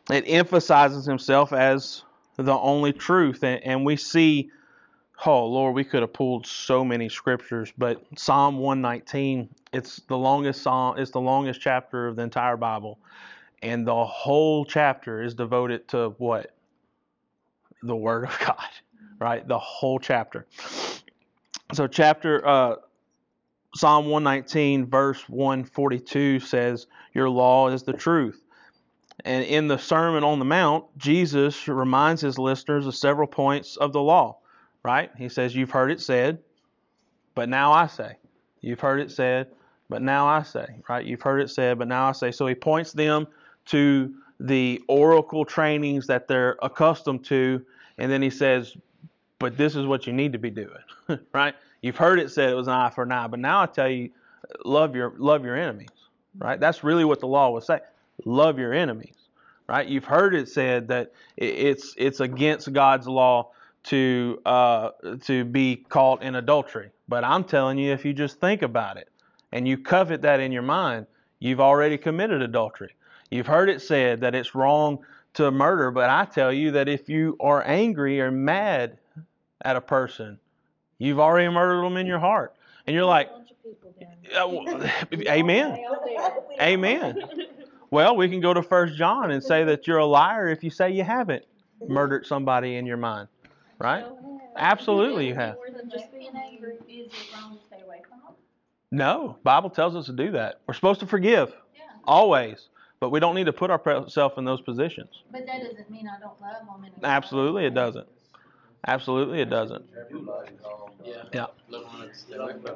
[0.09, 2.03] It emphasizes himself as
[2.37, 4.49] the only truth, and, and we see
[5.23, 10.61] Oh Lord, we could have pulled so many scriptures, but Psalm 119, it's the longest
[10.61, 12.99] psalm, it's the longest chapter of the entire Bible.
[13.61, 16.53] And the whole chapter is devoted to what?
[17.81, 18.69] The Word of God,
[19.19, 19.47] right?
[19.47, 20.47] The whole chapter.
[21.73, 22.75] So chapter uh,
[23.75, 28.41] Psalm 119, verse 142 says, Your law is the truth.
[29.23, 33.93] And in the Sermon on the Mount, Jesus reminds his listeners of several points of
[33.93, 34.37] the law
[34.85, 35.09] right?
[35.17, 36.37] He says, You've heard it said,
[37.33, 38.17] but now I say.
[38.61, 39.47] You've heard it said,
[39.89, 41.03] but now I say, right?
[41.03, 42.31] You've heard it said, but now I say.
[42.31, 43.27] So he points them
[43.67, 47.65] to the oracle trainings that they're accustomed to,
[47.97, 48.77] and then he says,
[49.39, 50.69] but this is what you need to be doing,
[51.33, 51.55] right?
[51.81, 53.89] You've heard it said it was an eye for an eye, but now I tell
[53.89, 54.11] you,
[54.63, 55.89] love your love your enemies,
[56.37, 56.59] right?
[56.59, 57.81] That's really what the law was saying.
[58.23, 59.15] Love your enemies,
[59.67, 59.87] right?
[59.87, 63.51] You've heard it said that it's it's against God's law
[63.85, 64.89] to uh,
[65.23, 69.09] to be caught in adultery, but I'm telling you, if you just think about it
[69.51, 71.07] and you covet that in your mind,
[71.39, 72.95] you've already committed adultery.
[73.29, 74.99] You've heard it said that it's wrong
[75.33, 78.97] to murder, but I tell you that if you are angry or mad
[79.61, 80.39] at a person,
[80.97, 82.55] you've already murdered them in your heart.
[82.87, 83.29] And you're like,
[84.35, 84.47] uh,
[85.27, 85.85] Amen.
[86.61, 87.17] Amen.
[87.91, 90.69] Well, we can go to First John and say that you're a liar if you
[90.69, 91.45] say you haven't
[91.87, 93.29] murdered somebody in your mind,
[93.79, 94.05] right?
[94.57, 95.57] Absolutely, you have.
[95.91, 98.33] Just being angry, is it wrong to stay away from them?
[98.91, 100.61] No, Bible tells us to do that.
[100.67, 101.81] We're supposed to forgive Yeah.
[102.05, 105.23] always, but we don't need to put ourselves in those positions.
[105.31, 106.85] But that doesn't mean I don't love them.
[106.85, 108.07] in Absolutely, it doesn't.
[108.87, 109.83] Absolutely, it doesn't.
[111.03, 111.23] Yeah.
[111.33, 111.45] Yeah.
[111.69, 112.75] Love them to stay away from them.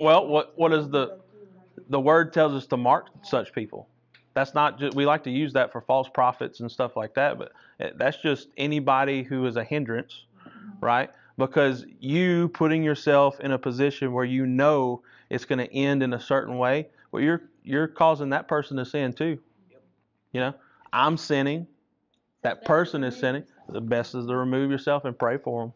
[0.00, 1.20] Well, what what is the
[1.90, 3.88] the word tells us to mark such people.
[4.32, 7.38] That's not just we like to use that for false prophets and stuff like that,
[7.38, 10.24] but it- Eh, that's just anybody who is a hindrance,
[10.80, 11.10] right?
[11.36, 16.12] Because you putting yourself in a position where you know it's going to end in
[16.12, 19.38] a certain way, well, you're you're causing that person to sin too.
[20.32, 20.54] You know,
[20.92, 21.66] I'm sinning.
[22.42, 23.44] That person is sinning.
[23.68, 25.72] The best is to remove yourself and pray for them.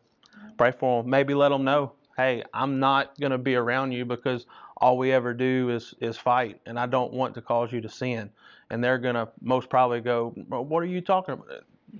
[0.58, 1.10] Pray for them.
[1.10, 5.12] Maybe let them know, hey, I'm not going to be around you because all we
[5.12, 8.30] ever do is is fight, and I don't want to cause you to sin.
[8.70, 11.48] And they're going to most probably go, well, what are you talking about?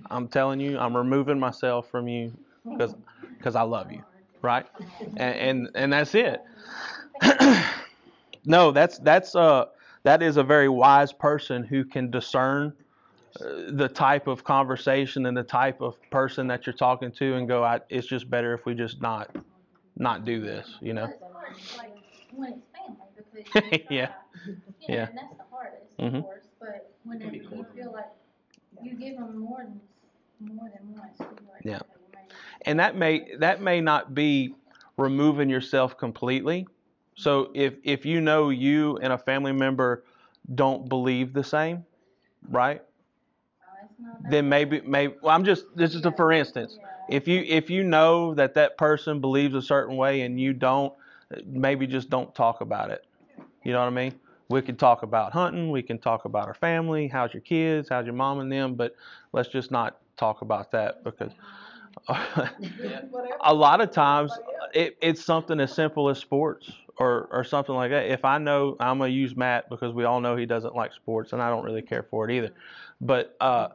[0.09, 2.33] I'm telling you, I'm removing myself from you
[2.77, 2.95] because
[3.37, 4.03] because I love you,
[4.41, 4.65] right?
[5.17, 6.41] And and, and that's it.
[8.45, 9.65] no, that's that's uh
[10.03, 12.73] that is a very wise person who can discern
[13.41, 17.47] uh, the type of conversation and the type of person that you're talking to and
[17.47, 19.35] go I, it's just better if we just not
[19.97, 21.03] not do this you know
[21.77, 21.93] like,
[22.33, 22.97] when it's family,
[23.53, 24.07] because Yeah.
[24.07, 25.07] try- You know, Yeah.
[25.09, 26.15] and that's the hardest, Mhm.
[26.19, 28.05] of course, but whenever you feel like
[28.83, 29.81] you give them more than,
[30.55, 31.19] more than once,
[31.63, 31.79] Yeah.
[32.65, 34.55] and that may that may not be
[34.97, 36.67] removing yourself completely.
[37.15, 40.03] So if if you know you and a family member
[40.55, 41.85] don't believe the same
[42.49, 42.81] right?
[42.81, 46.77] Oh, it's not that then maybe maybe well, I'm just this is a for instance.
[46.79, 47.15] Yeah.
[47.17, 50.93] if you if you know that that person believes a certain way and you don't
[51.45, 53.05] maybe just don't talk about it.
[53.63, 56.53] You know what i mean we can talk about hunting we can talk about our
[56.53, 58.95] family how's your kids how's your mom and them but
[59.31, 61.31] let's just not talk about that because
[63.41, 64.31] a lot of times
[64.73, 68.11] it, it's something as simple as sports or, or something like that.
[68.11, 71.33] If I know I'm gonna use Matt because we all know he doesn't like sports
[71.33, 72.51] and I don't really care for it either.
[73.01, 73.69] But uh,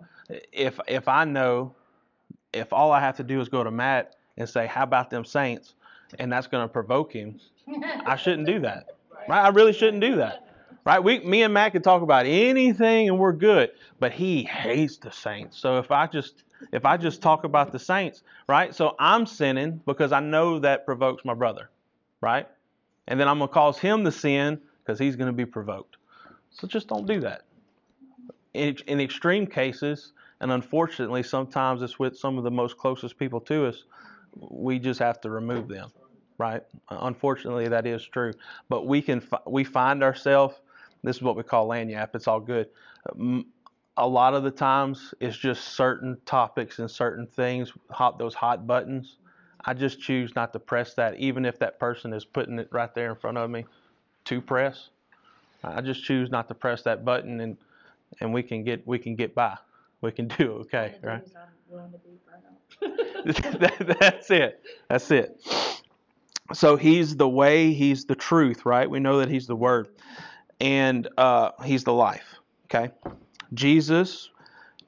[0.52, 1.74] if if I know
[2.52, 5.24] if all I have to do is go to Matt and say how about them
[5.24, 5.74] Saints
[6.18, 7.40] and that's gonna provoke him,
[8.04, 8.96] I shouldn't do that.
[9.28, 9.42] Right?
[9.42, 10.46] I really shouldn't do that.
[10.84, 11.02] Right?
[11.02, 13.70] We, me and Matt can talk about anything and we're good,
[14.00, 15.56] but he hates the Saints.
[15.56, 18.74] So if I just, if I just talk about the Saints, right?
[18.74, 21.70] So I'm sinning because I know that provokes my brother,
[22.20, 22.46] right?
[23.08, 25.96] And then I'm gonna cause him to sin because he's gonna be provoked.
[26.50, 27.42] So just don't do that.
[28.52, 33.40] In, in extreme cases, and unfortunately, sometimes it's with some of the most closest people
[33.40, 33.84] to us,
[34.36, 35.90] we just have to remove them
[36.38, 36.62] right?
[36.90, 38.32] Unfortunately, that is true.
[38.68, 40.60] But we can we find ourselves.
[41.04, 42.14] This is what we call lagniappe.
[42.14, 42.68] It's all good.
[43.10, 43.46] Um,
[43.96, 48.66] a lot of the times, it's just certain topics and certain things, hot those hot
[48.66, 49.16] buttons.
[49.64, 52.92] I just choose not to press that, even if that person is putting it right
[52.94, 53.66] there in front of me
[54.26, 54.90] to press.
[55.62, 57.56] I just choose not to press that button, and
[58.20, 59.56] and we can get we can get by.
[60.00, 61.22] We can do okay, right?
[63.24, 64.62] That- that's it.
[64.88, 65.40] That's it.
[66.52, 68.88] So he's the way, he's the truth, right?
[68.88, 69.88] We know that he's the word,
[70.60, 72.36] and uh, he's the life.
[72.66, 72.92] Okay,
[73.52, 74.30] Jesus,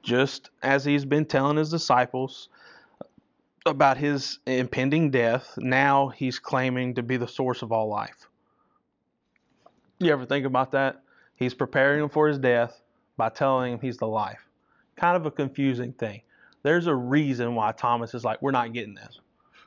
[0.03, 2.49] just as he's been telling his disciples
[3.65, 8.27] about his impending death, now he's claiming to be the source of all life.
[9.99, 11.01] You ever think about that?
[11.35, 12.81] He's preparing him for his death
[13.17, 14.47] by telling him he's the life.
[14.95, 16.21] Kind of a confusing thing.
[16.63, 19.19] There's a reason why Thomas is like, we're not getting this.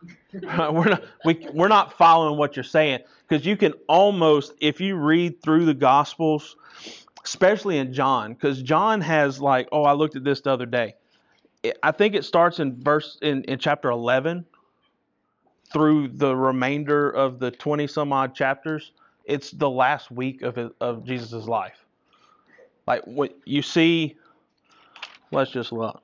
[0.32, 4.96] we're not we, we're not following what you're saying because you can almost if you
[4.96, 6.56] read through the gospels
[7.24, 10.94] especially in john because john has like oh i looked at this the other day
[11.82, 14.44] i think it starts in verse in, in chapter 11
[15.72, 18.92] through the remainder of the 20 some odd chapters
[19.30, 21.84] it's the last week of his, of Jesus' life.
[22.86, 24.16] Like what you see,
[25.30, 26.02] let's just look.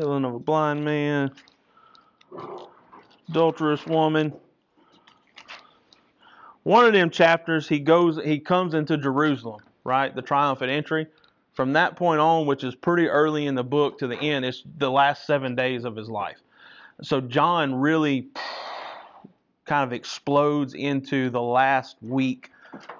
[0.00, 1.30] Healing of a blind man,
[3.28, 4.32] adulterous woman.
[6.62, 10.14] One of them chapters, he goes, he comes into Jerusalem, right?
[10.14, 11.06] The triumphant entry.
[11.52, 14.62] From that point on, which is pretty early in the book to the end, it's
[14.78, 16.38] the last seven days of his life.
[17.02, 18.28] So John really
[19.66, 22.50] kind of explodes into the last week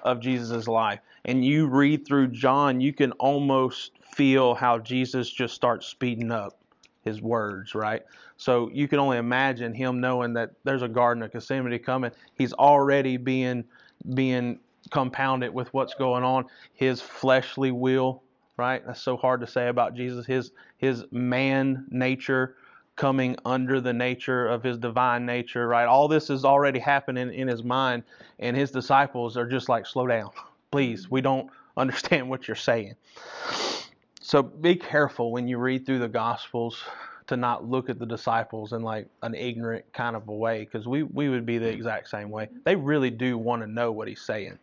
[0.03, 1.01] of Jesus' life.
[1.25, 6.60] And you read through John, you can almost feel how Jesus just starts speeding up
[7.03, 8.03] his words, right?
[8.37, 12.11] So you can only imagine him knowing that there's a garden of Gethsemane coming.
[12.37, 13.65] He's already being
[14.15, 14.59] being
[14.91, 16.47] compounded with what's going on.
[16.75, 18.23] His fleshly will,
[18.57, 18.85] right?
[18.87, 20.27] That's so hard to say about Jesus.
[20.27, 22.57] His his man nature
[22.97, 25.87] coming under the nature of his divine nature, right?
[25.87, 28.03] All this is already happening in his mind,
[28.39, 30.31] and his disciples are just like, slow down.
[30.71, 32.95] Please, we don't understand what you're saying.
[34.21, 36.85] So be careful when you read through the Gospels
[37.27, 40.87] to not look at the disciples in like an ignorant kind of a way, because
[40.87, 42.49] we, we would be the exact same way.
[42.65, 44.59] They really do want to know what he's saying.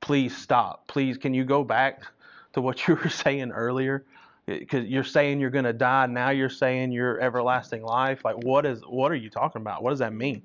[0.00, 0.86] Please stop.
[0.88, 2.02] Please, can you go back
[2.54, 4.04] to what you were saying earlier?
[4.58, 8.66] Because you're saying you're going to die now you're saying you're everlasting life like what
[8.66, 9.82] is what are you talking about?
[9.82, 10.42] What does that mean?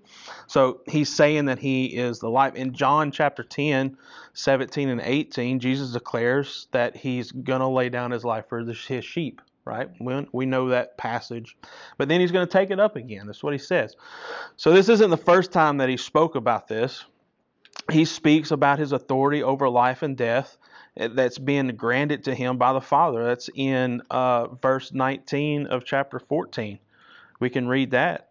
[0.48, 3.98] So he's saying that he is the life in john chapter 10
[4.34, 9.06] 17 and 18 jesus declares that he's going to lay down his life for his
[9.06, 9.89] sheep right?
[10.00, 11.58] We, we know that passage
[11.98, 13.96] but then he's going to take it up again that's what he says.
[14.58, 17.04] So this isn't the first time that he spoke about this.
[17.91, 20.58] He speaks about his authority over life and death
[20.95, 23.25] that's being granted to him by the Father.
[23.25, 26.79] That's in uh, verse 19 of chapter 14.
[27.39, 28.29] We can read that.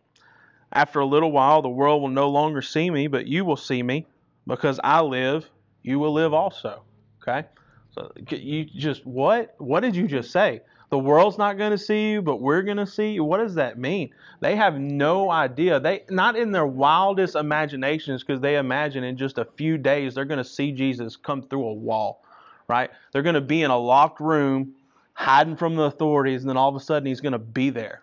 [0.73, 3.83] After a little while, the world will no longer see me, but you will see
[3.83, 4.07] me.
[4.47, 5.49] Because I live,
[5.83, 6.83] you will live also.
[7.23, 7.47] Okay?
[7.93, 9.55] So you just, what?
[9.59, 10.63] What did you just say?
[10.91, 13.25] The world's not going to see you, but we're going to see you.
[13.25, 14.11] What does that mean?
[14.41, 15.81] They have no idea.
[15.81, 20.25] They not in their wildest imaginations because they imagine in just a few days they're
[20.25, 22.24] going to see Jesus come through a wall
[22.69, 22.91] right?
[23.13, 24.75] They're going to be in a locked room,
[25.13, 28.03] hiding from the authorities, and then all of a sudden he's going to be there.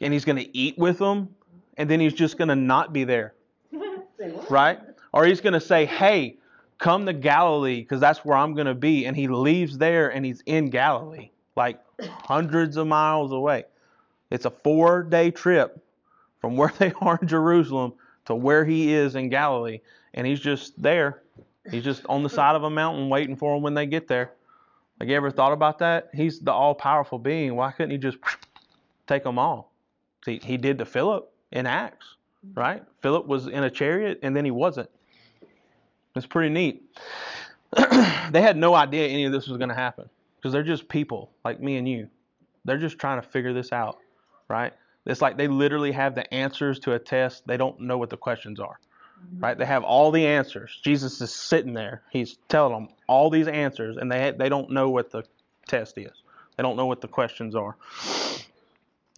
[0.00, 1.28] And he's going to eat with them,
[1.76, 3.34] and then he's just going to not be there.
[4.48, 4.78] Right?
[5.12, 6.38] Or he's going to say, hey,
[6.78, 9.06] come to Galilee, because that's where I'm going to be.
[9.06, 13.64] And he leaves there and he's in Galilee, like hundreds of miles away.
[14.30, 15.82] It's a four day trip
[16.40, 17.94] from where they are in Jerusalem
[18.26, 19.80] to where he is in Galilee.
[20.14, 21.22] And he's just there
[21.70, 24.32] He's just on the side of a mountain waiting for them when they get there.
[25.00, 26.10] Like you ever thought about that?
[26.12, 27.56] He's the all-powerful being.
[27.56, 28.18] Why couldn't he just
[29.06, 29.72] take them all?
[30.24, 32.16] See, he did to Philip in Acts,
[32.54, 32.82] right?
[33.02, 34.90] Philip was in a chariot and then he wasn't.
[36.14, 36.82] It's pretty neat.
[38.30, 41.30] they had no idea any of this was going to happen because they're just people
[41.44, 42.08] like me and you.
[42.64, 43.98] They're just trying to figure this out,
[44.48, 44.72] right?
[45.06, 47.46] It's like they literally have the answers to a test.
[47.46, 48.78] They don't know what the questions are
[49.38, 49.56] right?
[49.56, 50.80] They have all the answers.
[50.82, 52.02] Jesus is sitting there.
[52.10, 55.24] He's telling them all these answers, and they they don't know what the
[55.66, 56.22] test is.
[56.56, 57.76] They don't know what the questions are.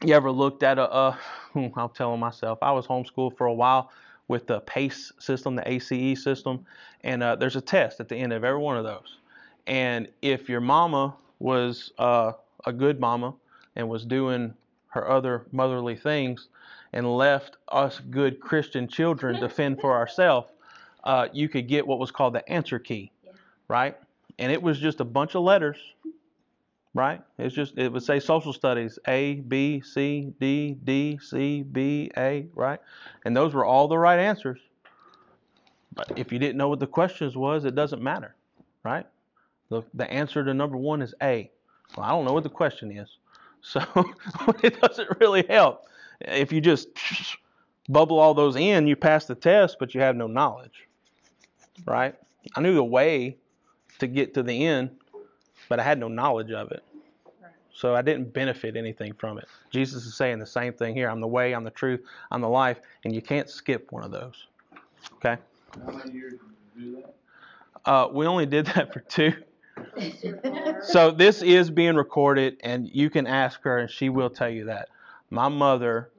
[0.05, 1.17] You ever looked at a?
[1.53, 2.59] hmm, I'll tell them myself.
[2.63, 3.91] I was homeschooled for a while
[4.29, 6.67] with the PACE system, the ACE system,
[7.05, 9.19] and uh, there's a test at the end of every one of those.
[9.67, 12.33] And if your mama was uh,
[12.65, 13.35] a good mama
[13.77, 14.55] and was doing
[14.89, 16.49] her other motherly things,
[16.97, 20.51] and left us good Christian children to fend for ourselves,
[21.05, 23.33] uh, you could get what was called the answer key, yeah.
[23.69, 23.99] right?
[24.39, 25.77] And it was just a bunch of letters,
[26.95, 27.21] right?
[27.37, 32.47] It's just it would say social studies A B C D D C B A,
[32.55, 32.81] right?
[33.27, 34.61] And those were all the right answers.
[35.93, 38.35] But if you didn't know what the questions was, it doesn't matter,
[38.85, 39.07] right?
[39.69, 41.51] The the answer to number one is A.
[41.95, 43.19] Well, I don't know what the question is,
[43.61, 43.83] so
[44.63, 45.85] it doesn't really help.
[46.21, 46.89] If you just
[47.89, 50.89] bubble all those in, you pass the test, but you have no knowledge.
[51.85, 52.15] Right?
[52.55, 53.37] I knew the way
[53.99, 54.91] to get to the end,
[55.69, 56.83] but I had no knowledge of it.
[57.73, 59.47] So I didn't benefit anything from it.
[59.71, 61.11] Jesus is saying the same thing here.
[61.11, 62.01] I'm the way, I'm the truth,
[62.31, 64.47] I'm the life, and you can't skip one of those.
[65.17, 65.37] Okay?
[65.85, 66.41] How many years did
[66.83, 67.15] you do that?
[67.85, 69.35] Uh, we only did that for two.
[70.83, 74.65] so this is being recorded, and you can ask her, and she will tell you
[74.65, 74.89] that
[75.31, 76.11] my mother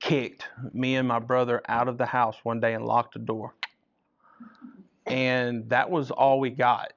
[0.00, 3.54] kicked me and my brother out of the house one day and locked the door.
[5.06, 6.92] And that was all we got.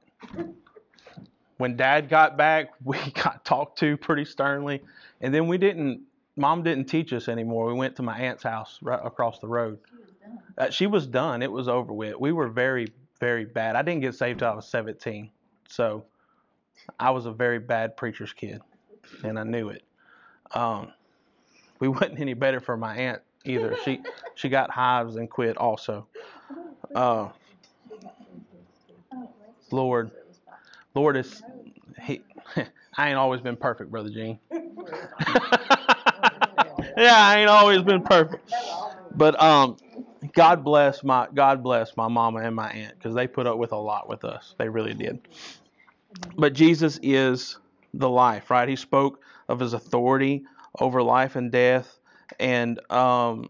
[1.57, 4.81] When dad got back, we got talked to pretty sternly.
[5.21, 6.01] And then we didn't
[6.37, 7.65] mom didn't teach us anymore.
[7.65, 9.79] We went to my aunt's house right across the road.
[10.57, 11.41] Uh, she was done.
[11.41, 12.15] It was over with.
[12.19, 12.87] We were very,
[13.19, 13.75] very bad.
[13.75, 15.31] I didn't get saved till I was 17.
[15.67, 16.05] So
[16.99, 18.61] I was a very bad preacher's kid,
[19.23, 19.83] and I knew it.
[20.53, 20.91] Um,
[21.79, 23.77] we wasn't any better for my aunt either.
[23.83, 24.01] She
[24.35, 26.07] she got hives and quit also.
[26.95, 27.29] Uh,
[29.71, 30.11] Lord,
[30.95, 31.43] Lord is
[32.03, 32.21] he.
[32.97, 34.39] I ain't always been perfect, brother Gene.
[34.51, 34.59] yeah,
[36.97, 38.51] I ain't always been perfect.
[39.15, 39.77] But um,
[40.33, 43.71] God bless my God bless my mama and my aunt because they put up with
[43.71, 44.55] a lot with us.
[44.57, 45.19] They really did.
[46.37, 47.57] But Jesus is
[47.93, 48.67] the life, right?
[48.67, 50.43] He spoke of his authority
[50.79, 51.99] over life and death,
[52.39, 53.49] and um,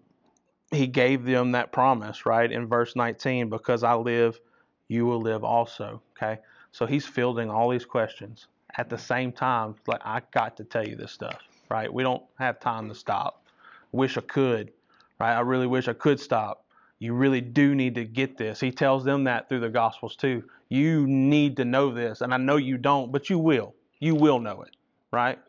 [0.71, 2.51] he gave them that promise, right?
[2.51, 4.39] In verse 19, because I live,
[4.87, 6.01] you will live also.
[6.17, 6.39] Okay,
[6.71, 9.75] so he's fielding all these questions at the same time.
[9.87, 11.39] Like I got to tell you this stuff,
[11.69, 11.91] right?
[11.91, 13.45] We don't have time to stop.
[13.91, 14.71] Wish I could,
[15.19, 15.33] right?
[15.35, 16.65] I really wish I could stop.
[16.99, 18.59] You really do need to get this.
[18.59, 20.43] He tells them that through the Gospels too.
[20.69, 23.75] You need to know this, and I know you don't, but you will.
[23.99, 24.75] You will know it,
[25.11, 25.39] right?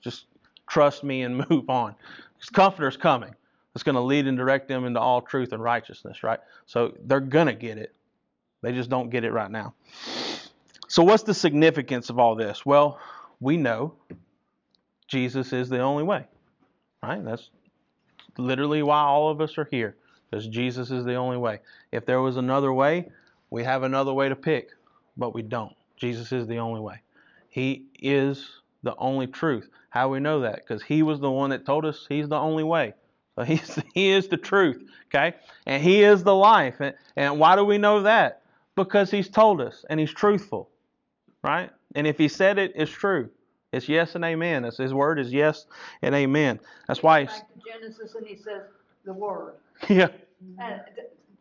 [0.00, 0.26] Just
[0.68, 1.94] trust me and move on.
[2.34, 3.34] Because Comforter's coming.
[3.74, 6.38] It's going to lead and direct them into all truth and righteousness, right?
[6.66, 7.94] So they're going to get it.
[8.62, 9.74] They just don't get it right now.
[10.88, 12.64] So, what's the significance of all this?
[12.64, 12.98] Well,
[13.40, 13.94] we know
[15.08, 16.24] Jesus is the only way,
[17.02, 17.22] right?
[17.22, 17.50] That's
[18.38, 19.96] literally why all of us are here,
[20.30, 21.60] because Jesus is the only way.
[21.92, 23.10] If there was another way,
[23.50, 24.70] we have another way to pick,
[25.16, 25.74] but we don't.
[25.96, 27.02] Jesus is the only way.
[27.48, 28.48] He is
[28.84, 29.68] the only truth.
[29.90, 30.56] How we know that?
[30.56, 32.94] Because He was the one that told us He's the only way.
[33.36, 35.34] So he's, He is the truth, okay?
[35.66, 36.76] And He is the life.
[36.80, 38.42] And, and why do we know that?
[38.76, 40.70] Because He's told us and He's truthful,
[41.42, 41.70] right?
[41.94, 43.30] And if He said it, it's true.
[43.72, 44.62] It's yes and amen.
[44.62, 45.66] That's His word is yes
[46.02, 46.60] and amen.
[46.86, 48.62] That's why He's, Back to Genesis and he says,
[49.04, 49.54] the word.
[49.88, 50.08] yeah,
[50.58, 50.80] And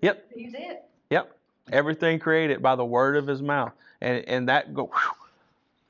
[0.02, 0.32] Yep.
[0.36, 0.84] He's it.
[1.12, 1.38] Yep.
[1.72, 3.72] Everything created by the word of his mouth.
[4.02, 5.12] And and that go whew.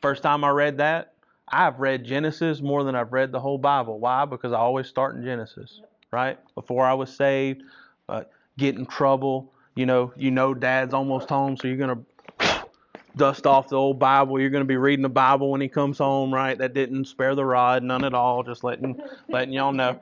[0.02, 1.13] first time I read that,
[1.48, 4.00] I've read Genesis more than I've read the whole Bible.
[4.00, 4.26] Why?
[4.26, 5.82] Because I always start in Genesis,
[6.12, 6.40] right?
[6.56, 7.64] Before I was saved,
[8.10, 8.24] uh,
[8.58, 9.52] get in trouble.
[9.76, 12.04] You know, you know, Dad's almost home, so you're gonna
[13.16, 14.40] dust off the old Bible.
[14.40, 16.58] You're gonna be reading the Bible when he comes home, right?
[16.58, 18.44] That didn't spare the rod, none at all.
[18.44, 20.00] Just letting letting y'all know.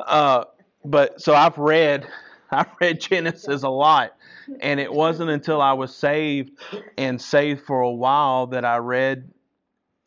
[0.00, 0.44] Uh,
[0.84, 2.06] but so I've read
[2.50, 4.14] I've read Genesis a lot.
[4.60, 6.52] And it wasn't until I was saved
[6.96, 9.28] and saved for a while that I read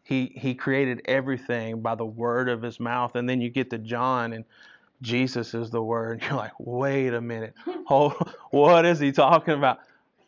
[0.10, 3.16] he he created everything by the word of his mouth.
[3.16, 4.44] And then you get to John and
[5.04, 6.24] Jesus is the word.
[6.28, 7.54] You're like, wait a minute.
[7.90, 8.18] Oh,
[8.50, 9.80] what is he talking about?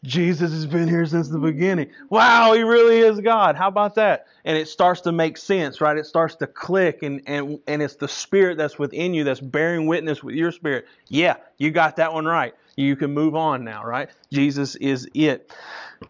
[0.04, 1.92] Jesus has been here since the beginning.
[2.10, 3.56] Wow, he really is God.
[3.56, 4.28] How about that?
[4.46, 5.98] And it starts to make sense, right?
[5.98, 9.88] It starts to click and and and it's the spirit that's within you that's bearing
[9.88, 10.86] witness with your spirit.
[11.08, 12.54] Yeah, you got that one right.
[12.76, 14.10] You can move on now, right?
[14.32, 15.52] Jesus is it.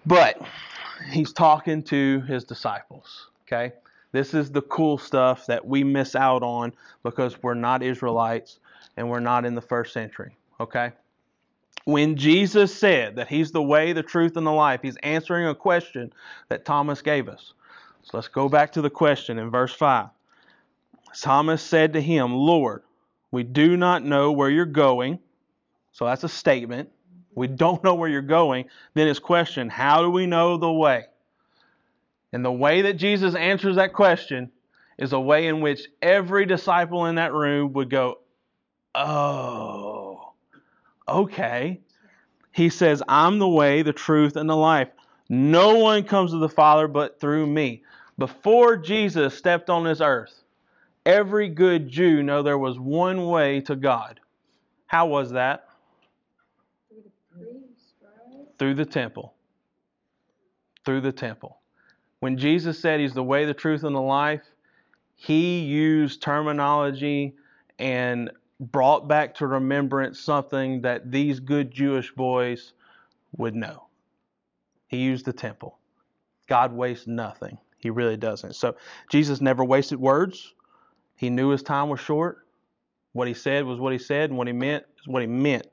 [0.05, 0.41] But
[1.09, 3.73] he's talking to his disciples, okay?
[4.11, 6.73] This is the cool stuff that we miss out on
[7.03, 8.59] because we're not Israelites
[8.97, 10.91] and we're not in the first century, okay?
[11.85, 15.55] when Jesus said that he's the way, the truth, and the life, he's answering a
[15.55, 16.13] question
[16.49, 17.53] that Thomas gave us.
[18.03, 20.09] So let's go back to the question in verse 5.
[21.19, 22.83] Thomas said to him, Lord,
[23.31, 25.19] we do not know where you're going.
[25.91, 26.89] So that's a statement.
[27.35, 28.65] We don't know where you're going.
[28.93, 31.05] Then his question, how do we know the way?
[32.34, 34.51] And the way that Jesus answers that question
[34.97, 38.19] is a way in which every disciple in that room would go,
[38.93, 40.34] Oh,
[41.07, 41.79] okay.
[42.51, 44.89] He says, I'm the way, the truth, and the life.
[45.29, 47.84] No one comes to the Father but through me.
[48.17, 50.43] Before Jesus stepped on this earth,
[51.05, 54.19] every good Jew know there was one way to God.
[54.88, 55.69] How was that?
[56.89, 58.57] Through the priest.
[58.59, 59.34] Through the temple.
[60.84, 61.61] Through the temple.
[62.22, 64.43] When Jesus said he's the way, the truth, and the life,
[65.15, 67.34] he used terminology
[67.80, 72.74] and brought back to remembrance something that these good Jewish boys
[73.38, 73.88] would know.
[74.88, 75.80] He used the temple.
[76.47, 77.57] God wastes nothing.
[77.80, 78.55] He really doesn't.
[78.55, 78.76] So
[79.09, 80.53] Jesus never wasted words.
[81.15, 82.45] He knew his time was short.
[83.13, 85.65] What he said was what he said, and what he meant is what he meant.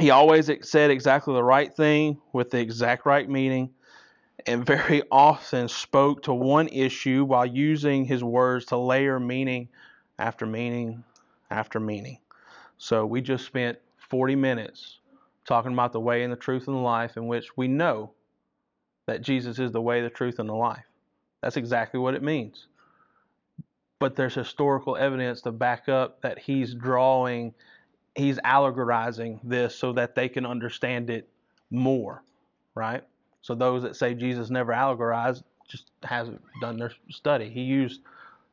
[0.00, 3.70] He always said exactly the right thing with the exact right meaning,
[4.46, 9.68] and very often spoke to one issue while using his words to layer meaning
[10.18, 11.04] after meaning
[11.50, 12.18] after meaning.
[12.78, 13.78] So we just spent
[14.10, 15.00] 40 minutes
[15.46, 18.12] talking about the way and the truth and the life in which we know
[19.06, 20.84] that Jesus is the way, the truth, and the life.
[21.42, 22.66] That's exactly what it means.
[23.98, 27.54] but there's historical evidence to back up that he's drawing,
[28.14, 31.28] he's allegorizing this so that they can understand it
[31.70, 32.22] more,
[32.74, 33.04] right?
[33.44, 37.50] So those that say Jesus never allegorized just hasn't done their study.
[37.50, 38.00] He used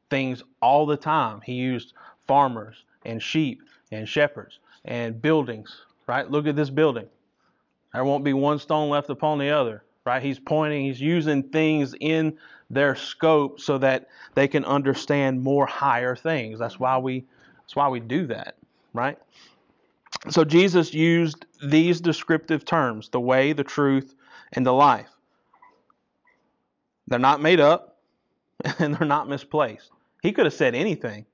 [0.09, 1.39] things all the time.
[1.39, 1.93] He used
[2.27, 3.61] farmers and sheep
[3.93, 6.29] and shepherds and buildings, right?
[6.29, 7.07] Look at this building.
[7.93, 10.21] There won't be one stone left upon the other, right?
[10.21, 12.37] He's pointing, he's using things in
[12.69, 16.59] their scope so that they can understand more higher things.
[16.59, 17.23] That's why we
[17.61, 18.55] that's why we do that,
[18.93, 19.17] right?
[20.29, 24.15] So Jesus used these descriptive terms, the way, the truth,
[24.53, 25.09] and the life.
[27.07, 27.97] They're not made up
[28.79, 29.91] and they're not misplaced.
[30.21, 31.25] He could have said anything.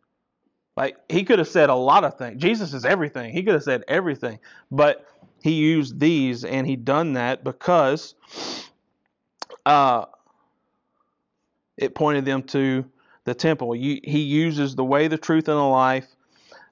[0.76, 2.42] Like he could have said a lot of things.
[2.42, 3.34] Jesus is everything.
[3.34, 4.40] He could have said everything,
[4.70, 5.06] but
[5.42, 8.16] he used these, and he done that because
[9.66, 10.06] uh,
[11.78, 12.86] it pointed them to
[13.24, 13.74] the temple.
[13.74, 16.08] He uses the way, the truth, and the life.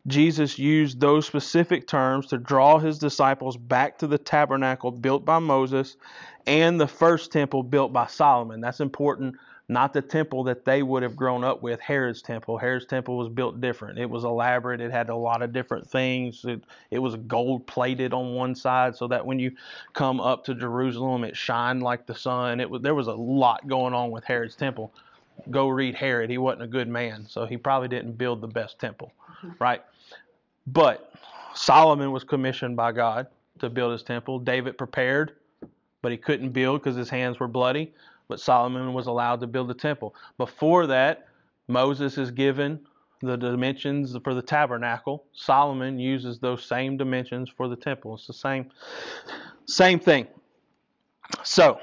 [0.08, 5.40] Jesus used those specific terms to draw his disciples back to the tabernacle built by
[5.40, 5.98] Moses
[6.48, 8.62] and the first temple built by Solomon.
[8.62, 9.36] That's important
[9.68, 12.58] not the temple that they would have grown up with, Herod's temple.
[12.58, 13.98] Herod's temple was built different.
[13.98, 14.80] It was elaborate.
[14.80, 16.46] It had a lot of different things.
[16.46, 19.52] It, it was gold plated on one side so that when you
[19.94, 22.60] come up to Jerusalem, it shined like the sun.
[22.60, 24.94] It was there was a lot going on with Herod's temple.
[25.50, 26.30] Go read Herod.
[26.30, 29.12] He wasn't a good man, so he probably didn't build the best temple,
[29.44, 29.52] mm-hmm.
[29.60, 29.82] right?
[30.68, 31.12] But
[31.56, 33.28] Solomon was commissioned by God
[33.60, 34.38] to build his temple.
[34.40, 35.34] David prepared,
[36.06, 37.92] but he couldn't build because his hands were bloody
[38.28, 40.16] but Solomon was allowed to build the temple.
[40.38, 41.28] Before that,
[41.68, 42.80] Moses is given
[43.22, 45.26] the dimensions for the tabernacle.
[45.34, 48.16] Solomon uses those same dimensions for the temple.
[48.16, 48.70] It's the same
[49.66, 50.28] same thing.
[51.44, 51.80] So,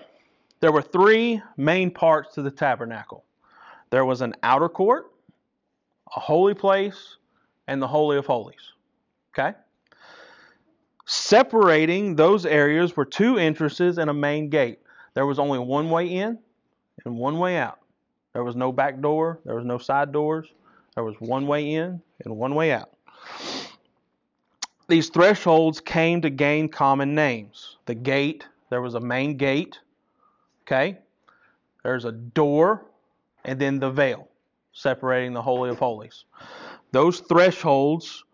[0.61, 3.25] there were three main parts to the tabernacle.
[3.91, 5.11] There was an outer court,
[6.15, 7.17] a holy place,
[7.67, 8.73] and the holy of holies.
[9.33, 9.57] Okay?
[11.05, 14.79] Separating those areas were two entrances and a main gate.
[15.15, 16.39] There was only one way in
[17.05, 17.79] and one way out.
[18.33, 20.49] There was no back door, there was no side doors.
[20.95, 22.91] There was one way in and one way out.
[24.89, 27.77] These thresholds came to gain common names.
[27.87, 29.79] The gate, there was a main gate,
[30.63, 30.99] okay?
[31.83, 32.85] There's a door,
[33.45, 34.29] and then the veil
[34.73, 36.25] separating the Holy of Holies.
[36.93, 38.25] Those thresholds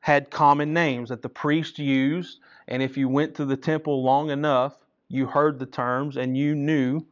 [0.00, 2.38] had common names that the priest used,
[2.68, 4.74] and if you went to the temple long enough,
[5.08, 7.04] you heard the terms and you knew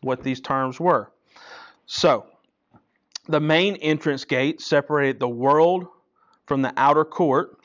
[0.00, 1.10] what these terms were.
[1.86, 2.26] So,
[3.28, 5.86] the main entrance gate separated the world
[6.46, 7.58] from the outer court,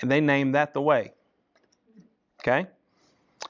[0.00, 1.12] and they named that the way.
[2.40, 2.66] Okay?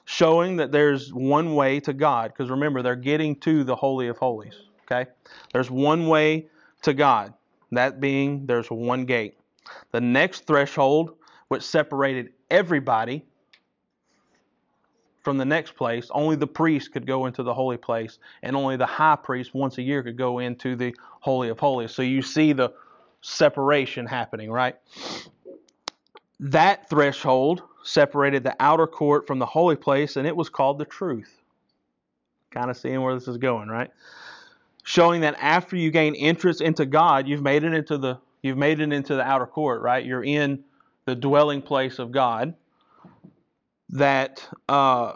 [0.05, 4.17] Showing that there's one way to God, because remember, they're getting to the Holy of
[4.17, 4.55] Holies.
[4.85, 5.09] Okay?
[5.53, 6.47] There's one way
[6.83, 7.33] to God,
[7.71, 9.37] that being there's one gate.
[9.91, 11.15] The next threshold,
[11.47, 13.25] which separated everybody
[15.21, 18.75] from the next place, only the priest could go into the holy place, and only
[18.75, 21.91] the high priest once a year could go into the Holy of Holies.
[21.91, 22.73] So you see the
[23.21, 24.75] separation happening, right?
[26.41, 30.85] That threshold separated the outer court from the holy place, and it was called the
[30.85, 31.41] truth.
[32.51, 33.91] Kind of seeing where this is going, right?
[34.83, 38.79] Showing that after you gain entrance into God, you've made it into the you've made
[38.79, 40.05] it into the outer court, right?
[40.05, 40.63] You're in
[41.05, 42.53] the dwelling place of God
[43.89, 45.13] that uh,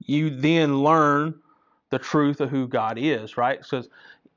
[0.00, 1.34] you then learn
[1.90, 3.60] the truth of who God is, right?
[3.60, 3.88] Because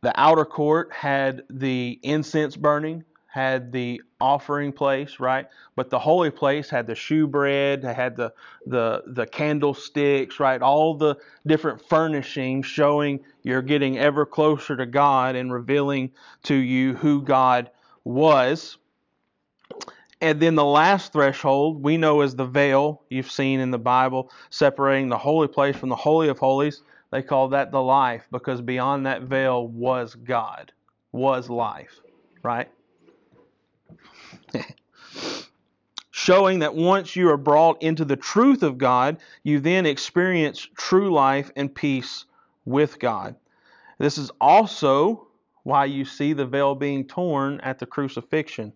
[0.02, 3.04] the outer court had the incense burning,
[3.34, 5.48] had the offering place, right?
[5.76, 8.32] But the holy place had the shewbread, had the
[8.68, 10.62] the the candlesticks, right?
[10.62, 11.18] All the
[11.48, 16.12] different furnishings showing you're getting ever closer to God and revealing
[16.44, 17.72] to you who God
[18.04, 18.78] was.
[20.22, 24.32] And then the last threshold we know is the veil you've seen in the Bible,
[24.52, 26.84] separating the holy place from the Holy of Holies.
[27.10, 30.72] They call that the life because beyond that veil was God,
[31.12, 32.00] was life,
[32.44, 32.70] right?
[36.12, 41.12] Showing that once you are brought into the truth of God, you then experience true
[41.12, 42.26] life and peace
[42.66, 43.36] with God.
[43.98, 45.28] This is also
[45.64, 48.74] why you see the veil being torn at the crucifixion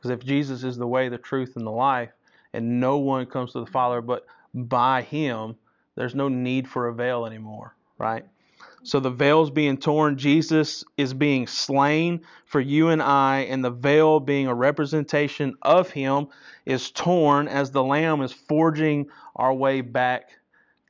[0.00, 2.10] because if Jesus is the way, the truth, and the life,
[2.54, 5.56] and no one comes to the Father but by Him,
[5.94, 8.24] there's no need for a veil anymore, right?
[8.82, 10.16] So the veil's being torn.
[10.16, 15.90] Jesus is being slain for you and I, and the veil, being a representation of
[15.90, 16.28] Him,
[16.66, 19.06] is torn as the Lamb is forging
[19.36, 20.30] our way back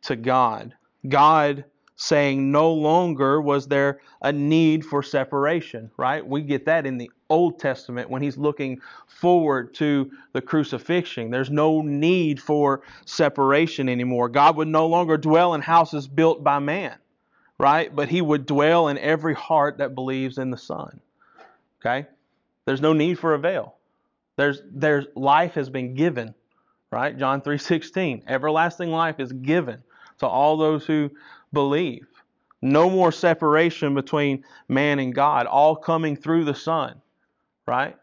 [0.02, 0.74] to God.
[1.08, 1.64] God
[1.96, 6.26] saying no longer was there a need for separation, right?
[6.26, 11.30] We get that in the Old Testament when he's looking forward to the crucifixion.
[11.30, 14.30] There's no need for separation anymore.
[14.30, 16.94] God would no longer dwell in houses built by man,
[17.60, 17.94] right?
[17.94, 20.98] But he would dwell in every heart that believes in the Son.
[21.80, 22.08] Okay?
[22.64, 23.74] There's no need for a veil.
[24.36, 26.34] There's there's life has been given,
[26.90, 27.16] right?
[27.16, 28.24] John 3:16.
[28.26, 29.82] Everlasting life is given
[30.18, 31.10] to all those who
[31.52, 32.06] believe.
[32.62, 37.00] No more separation between man and God, all coming through the Son,
[37.66, 37.96] right?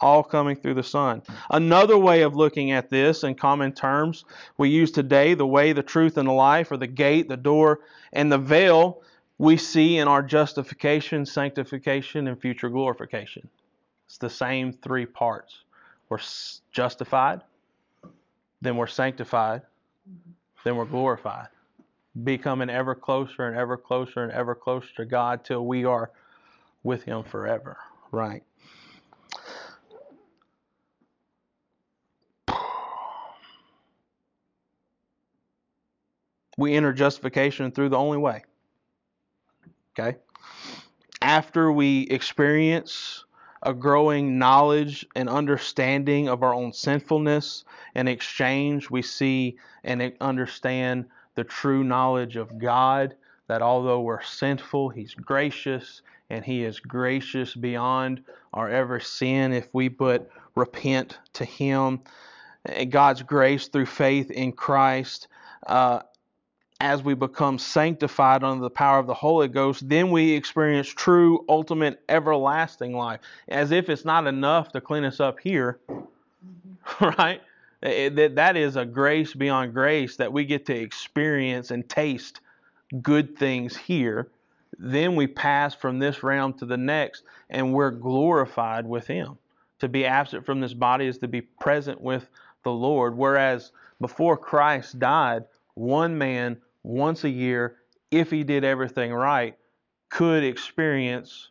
[0.00, 1.22] All coming through the Son.
[1.50, 4.24] Another way of looking at this in common terms
[4.58, 7.80] we use today the way, the truth, and the life, or the gate, the door,
[8.12, 9.02] and the veil
[9.38, 13.48] we see in our justification, sanctification, and future glorification.
[14.06, 15.64] It's the same three parts.
[16.08, 16.20] We're
[16.70, 17.40] justified,
[18.60, 19.62] then we're sanctified,
[20.64, 21.48] then we're glorified.
[22.22, 26.12] Becoming ever closer and ever closer and ever closer to God till we are
[26.84, 27.76] with Him forever.
[28.12, 28.44] Right.
[36.56, 38.44] We enter justification through the only way.
[39.98, 40.18] Okay?
[41.20, 43.24] After we experience
[43.62, 51.06] a growing knowledge and understanding of our own sinfulness, in exchange, we see and understand
[51.34, 53.14] the true knowledge of God
[53.46, 59.68] that although we're sinful, He's gracious and He is gracious beyond our ever sin if
[59.72, 62.00] we but repent to Him.
[62.64, 65.28] And God's grace through faith in Christ.
[65.66, 66.00] Uh,
[66.84, 71.42] as we become sanctified under the power of the Holy Ghost, then we experience true,
[71.48, 73.20] ultimate, everlasting life.
[73.48, 75.78] As if it's not enough to clean us up here,
[77.00, 77.40] right?
[77.82, 82.40] Eh, that that is a grace beyond grace that we get to experience and taste
[83.00, 84.28] good things here.
[84.78, 89.38] Then we pass from this realm to the next, and we're glorified with Him.
[89.78, 92.28] To be absent from this body is to be present with
[92.62, 93.16] the Lord.
[93.16, 93.72] Whereas
[94.02, 95.44] before Christ died,
[95.76, 97.78] one man once a year,
[98.10, 99.56] if he did everything right,
[100.10, 101.50] could experience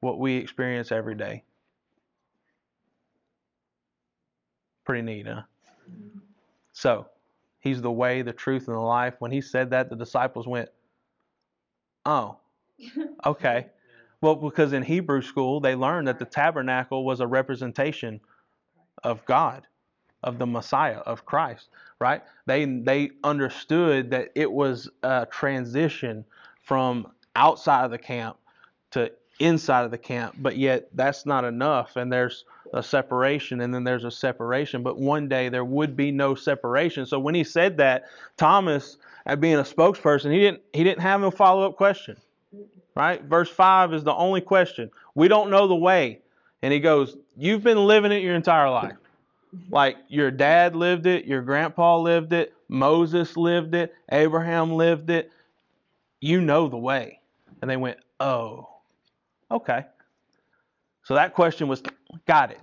[0.00, 1.44] what we experience every day.
[4.84, 5.42] Pretty neat, huh?
[6.72, 7.06] So,
[7.58, 9.14] he's the way, the truth, and the life.
[9.18, 10.68] When he said that, the disciples went,
[12.06, 12.38] Oh,
[13.26, 13.66] okay.
[14.20, 18.20] Well, because in Hebrew school, they learned that the tabernacle was a representation
[19.02, 19.66] of God
[20.26, 21.68] of the Messiah of Christ,
[22.00, 22.22] right?
[22.44, 26.24] They they understood that it was a transition
[26.62, 28.36] from outside of the camp
[28.90, 33.72] to inside of the camp, but yet that's not enough and there's a separation and
[33.72, 37.06] then there's a separation, but one day there would be no separation.
[37.06, 38.04] So when he said that,
[38.36, 38.96] Thomas,
[39.26, 42.16] at being a spokesperson, he didn't he didn't have a follow-up question.
[42.94, 43.22] Right?
[43.22, 44.90] Verse 5 is the only question.
[45.14, 46.20] We don't know the way.
[46.62, 48.96] And he goes, You've been living it your entire life.
[49.70, 55.30] Like your dad lived it, your grandpa lived it, Moses lived it, Abraham lived it.
[56.20, 57.20] You know the way.
[57.60, 58.68] And they went, Oh,
[59.50, 59.84] okay.
[61.04, 61.82] So that question was,
[62.26, 62.60] got it.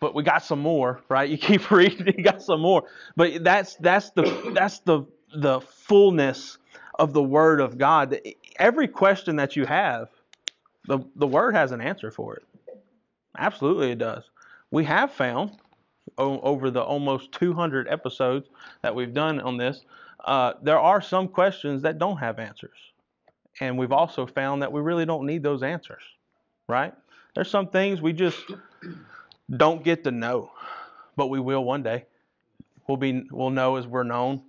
[0.00, 1.28] But we got some more, right?
[1.28, 2.84] You keep reading, you got some more.
[3.16, 5.04] But that's that's the that's the
[5.36, 6.58] the fullness
[6.98, 8.18] of the word of God.
[8.58, 10.08] Every question that you have,
[10.86, 12.44] the the word has an answer for it.
[13.38, 14.24] Absolutely, it does.
[14.70, 15.52] We have found
[16.18, 18.48] over the almost 200 episodes
[18.82, 19.84] that we've done on this,
[20.24, 22.78] uh, there are some questions that don't have answers.
[23.60, 26.02] And we've also found that we really don't need those answers,
[26.68, 26.92] right?
[27.34, 28.42] There's some things we just
[29.56, 30.50] don't get to know,
[31.16, 32.06] but we will one day.
[32.86, 34.42] We'll be we'll know as we're known,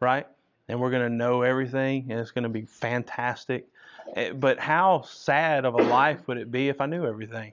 [0.00, 0.26] right?
[0.68, 3.68] And we're going to know everything and it's going to be fantastic.
[4.16, 7.52] Eh, but how sad of a life would it be if I knew everything?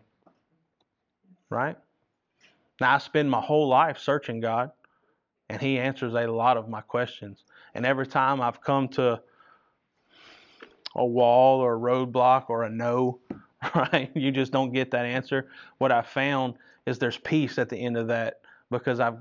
[1.50, 1.78] Right?
[2.84, 4.70] Now, I spend my whole life searching God,
[5.48, 7.46] and He answers a lot of my questions.
[7.74, 9.22] And every time I've come to
[10.94, 13.20] a wall or a roadblock or a no,
[13.74, 14.12] right?
[14.14, 15.48] You just don't get that answer.
[15.78, 16.56] What I found
[16.86, 19.20] is there's peace at the end of that because I've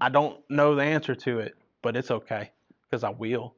[0.00, 2.50] I don't know the answer to it, but it's okay
[2.90, 3.54] because I will.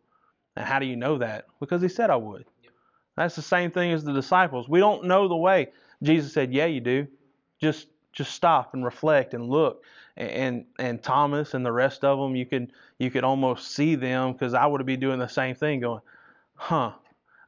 [0.57, 1.47] And how do you know that?
[1.59, 2.45] Because he said I would.
[3.17, 4.69] That's the same thing as the disciples.
[4.69, 5.69] We don't know the way.
[6.03, 7.07] Jesus said, "Yeah, you do.
[7.59, 7.87] Just
[8.17, 9.85] just stop and reflect and look.
[10.17, 14.33] And and Thomas and the rest of them, you could you could almost see them
[14.33, 16.01] because I would be doing the same thing, going,
[16.55, 16.93] huh.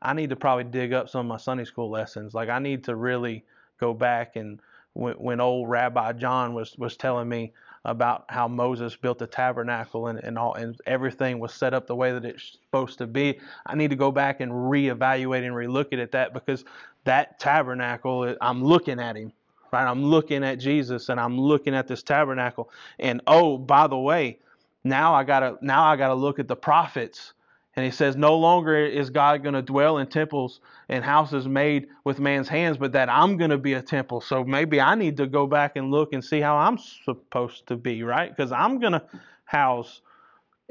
[0.00, 2.32] I need to probably dig up some of my Sunday school lessons.
[2.32, 3.44] Like I need to really
[3.80, 4.60] go back and
[4.92, 7.52] when, when old Rabbi John was was telling me
[7.84, 11.96] about how Moses built the tabernacle and, and all and everything was set up the
[11.96, 13.40] way that it's supposed to be.
[13.66, 16.64] I need to go back and reevaluate and relook at that because
[17.04, 19.32] that tabernacle I'm looking at him.
[19.72, 19.86] Right?
[19.86, 22.70] I'm looking at Jesus and I'm looking at this tabernacle.
[22.98, 24.38] And oh, by the way,
[24.84, 27.34] now I gotta now I gotta look at the prophets
[27.78, 30.58] and he says, No longer is God going to dwell in temples
[30.88, 34.20] and houses made with man's hands, but that I'm going to be a temple.
[34.20, 37.76] So maybe I need to go back and look and see how I'm supposed to
[37.76, 38.36] be, right?
[38.36, 39.04] Because I'm going to
[39.44, 40.00] house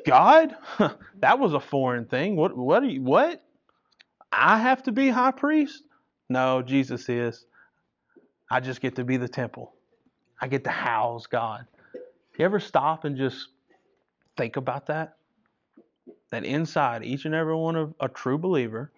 [0.05, 0.53] God.
[1.19, 2.35] that was a foreign thing.
[2.35, 2.57] What?
[2.57, 2.83] What?
[2.83, 3.41] Are you, what?
[4.33, 5.83] I have to be high priest?
[6.27, 7.45] No, Jesus is.
[8.49, 9.73] I just get to be the temple.
[10.41, 11.65] I get to house God.
[12.37, 13.49] You ever stop and just
[14.37, 15.17] think about that?
[16.31, 18.91] that inside each and every one of a true believer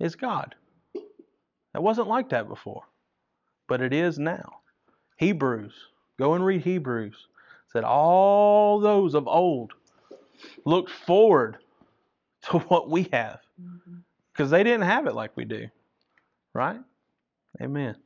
[0.00, 0.54] is God.
[1.72, 2.82] That wasn't like that before,
[3.68, 4.60] but it is now.
[5.16, 5.72] Hebrews,
[6.18, 7.28] go and read Hebrews,
[7.72, 9.72] said all those of old
[10.64, 11.58] looked forward
[12.42, 13.98] to what we have mm-hmm.
[14.32, 15.68] because they didn't have it like we do.
[16.54, 16.80] Right?
[17.60, 17.96] Amen.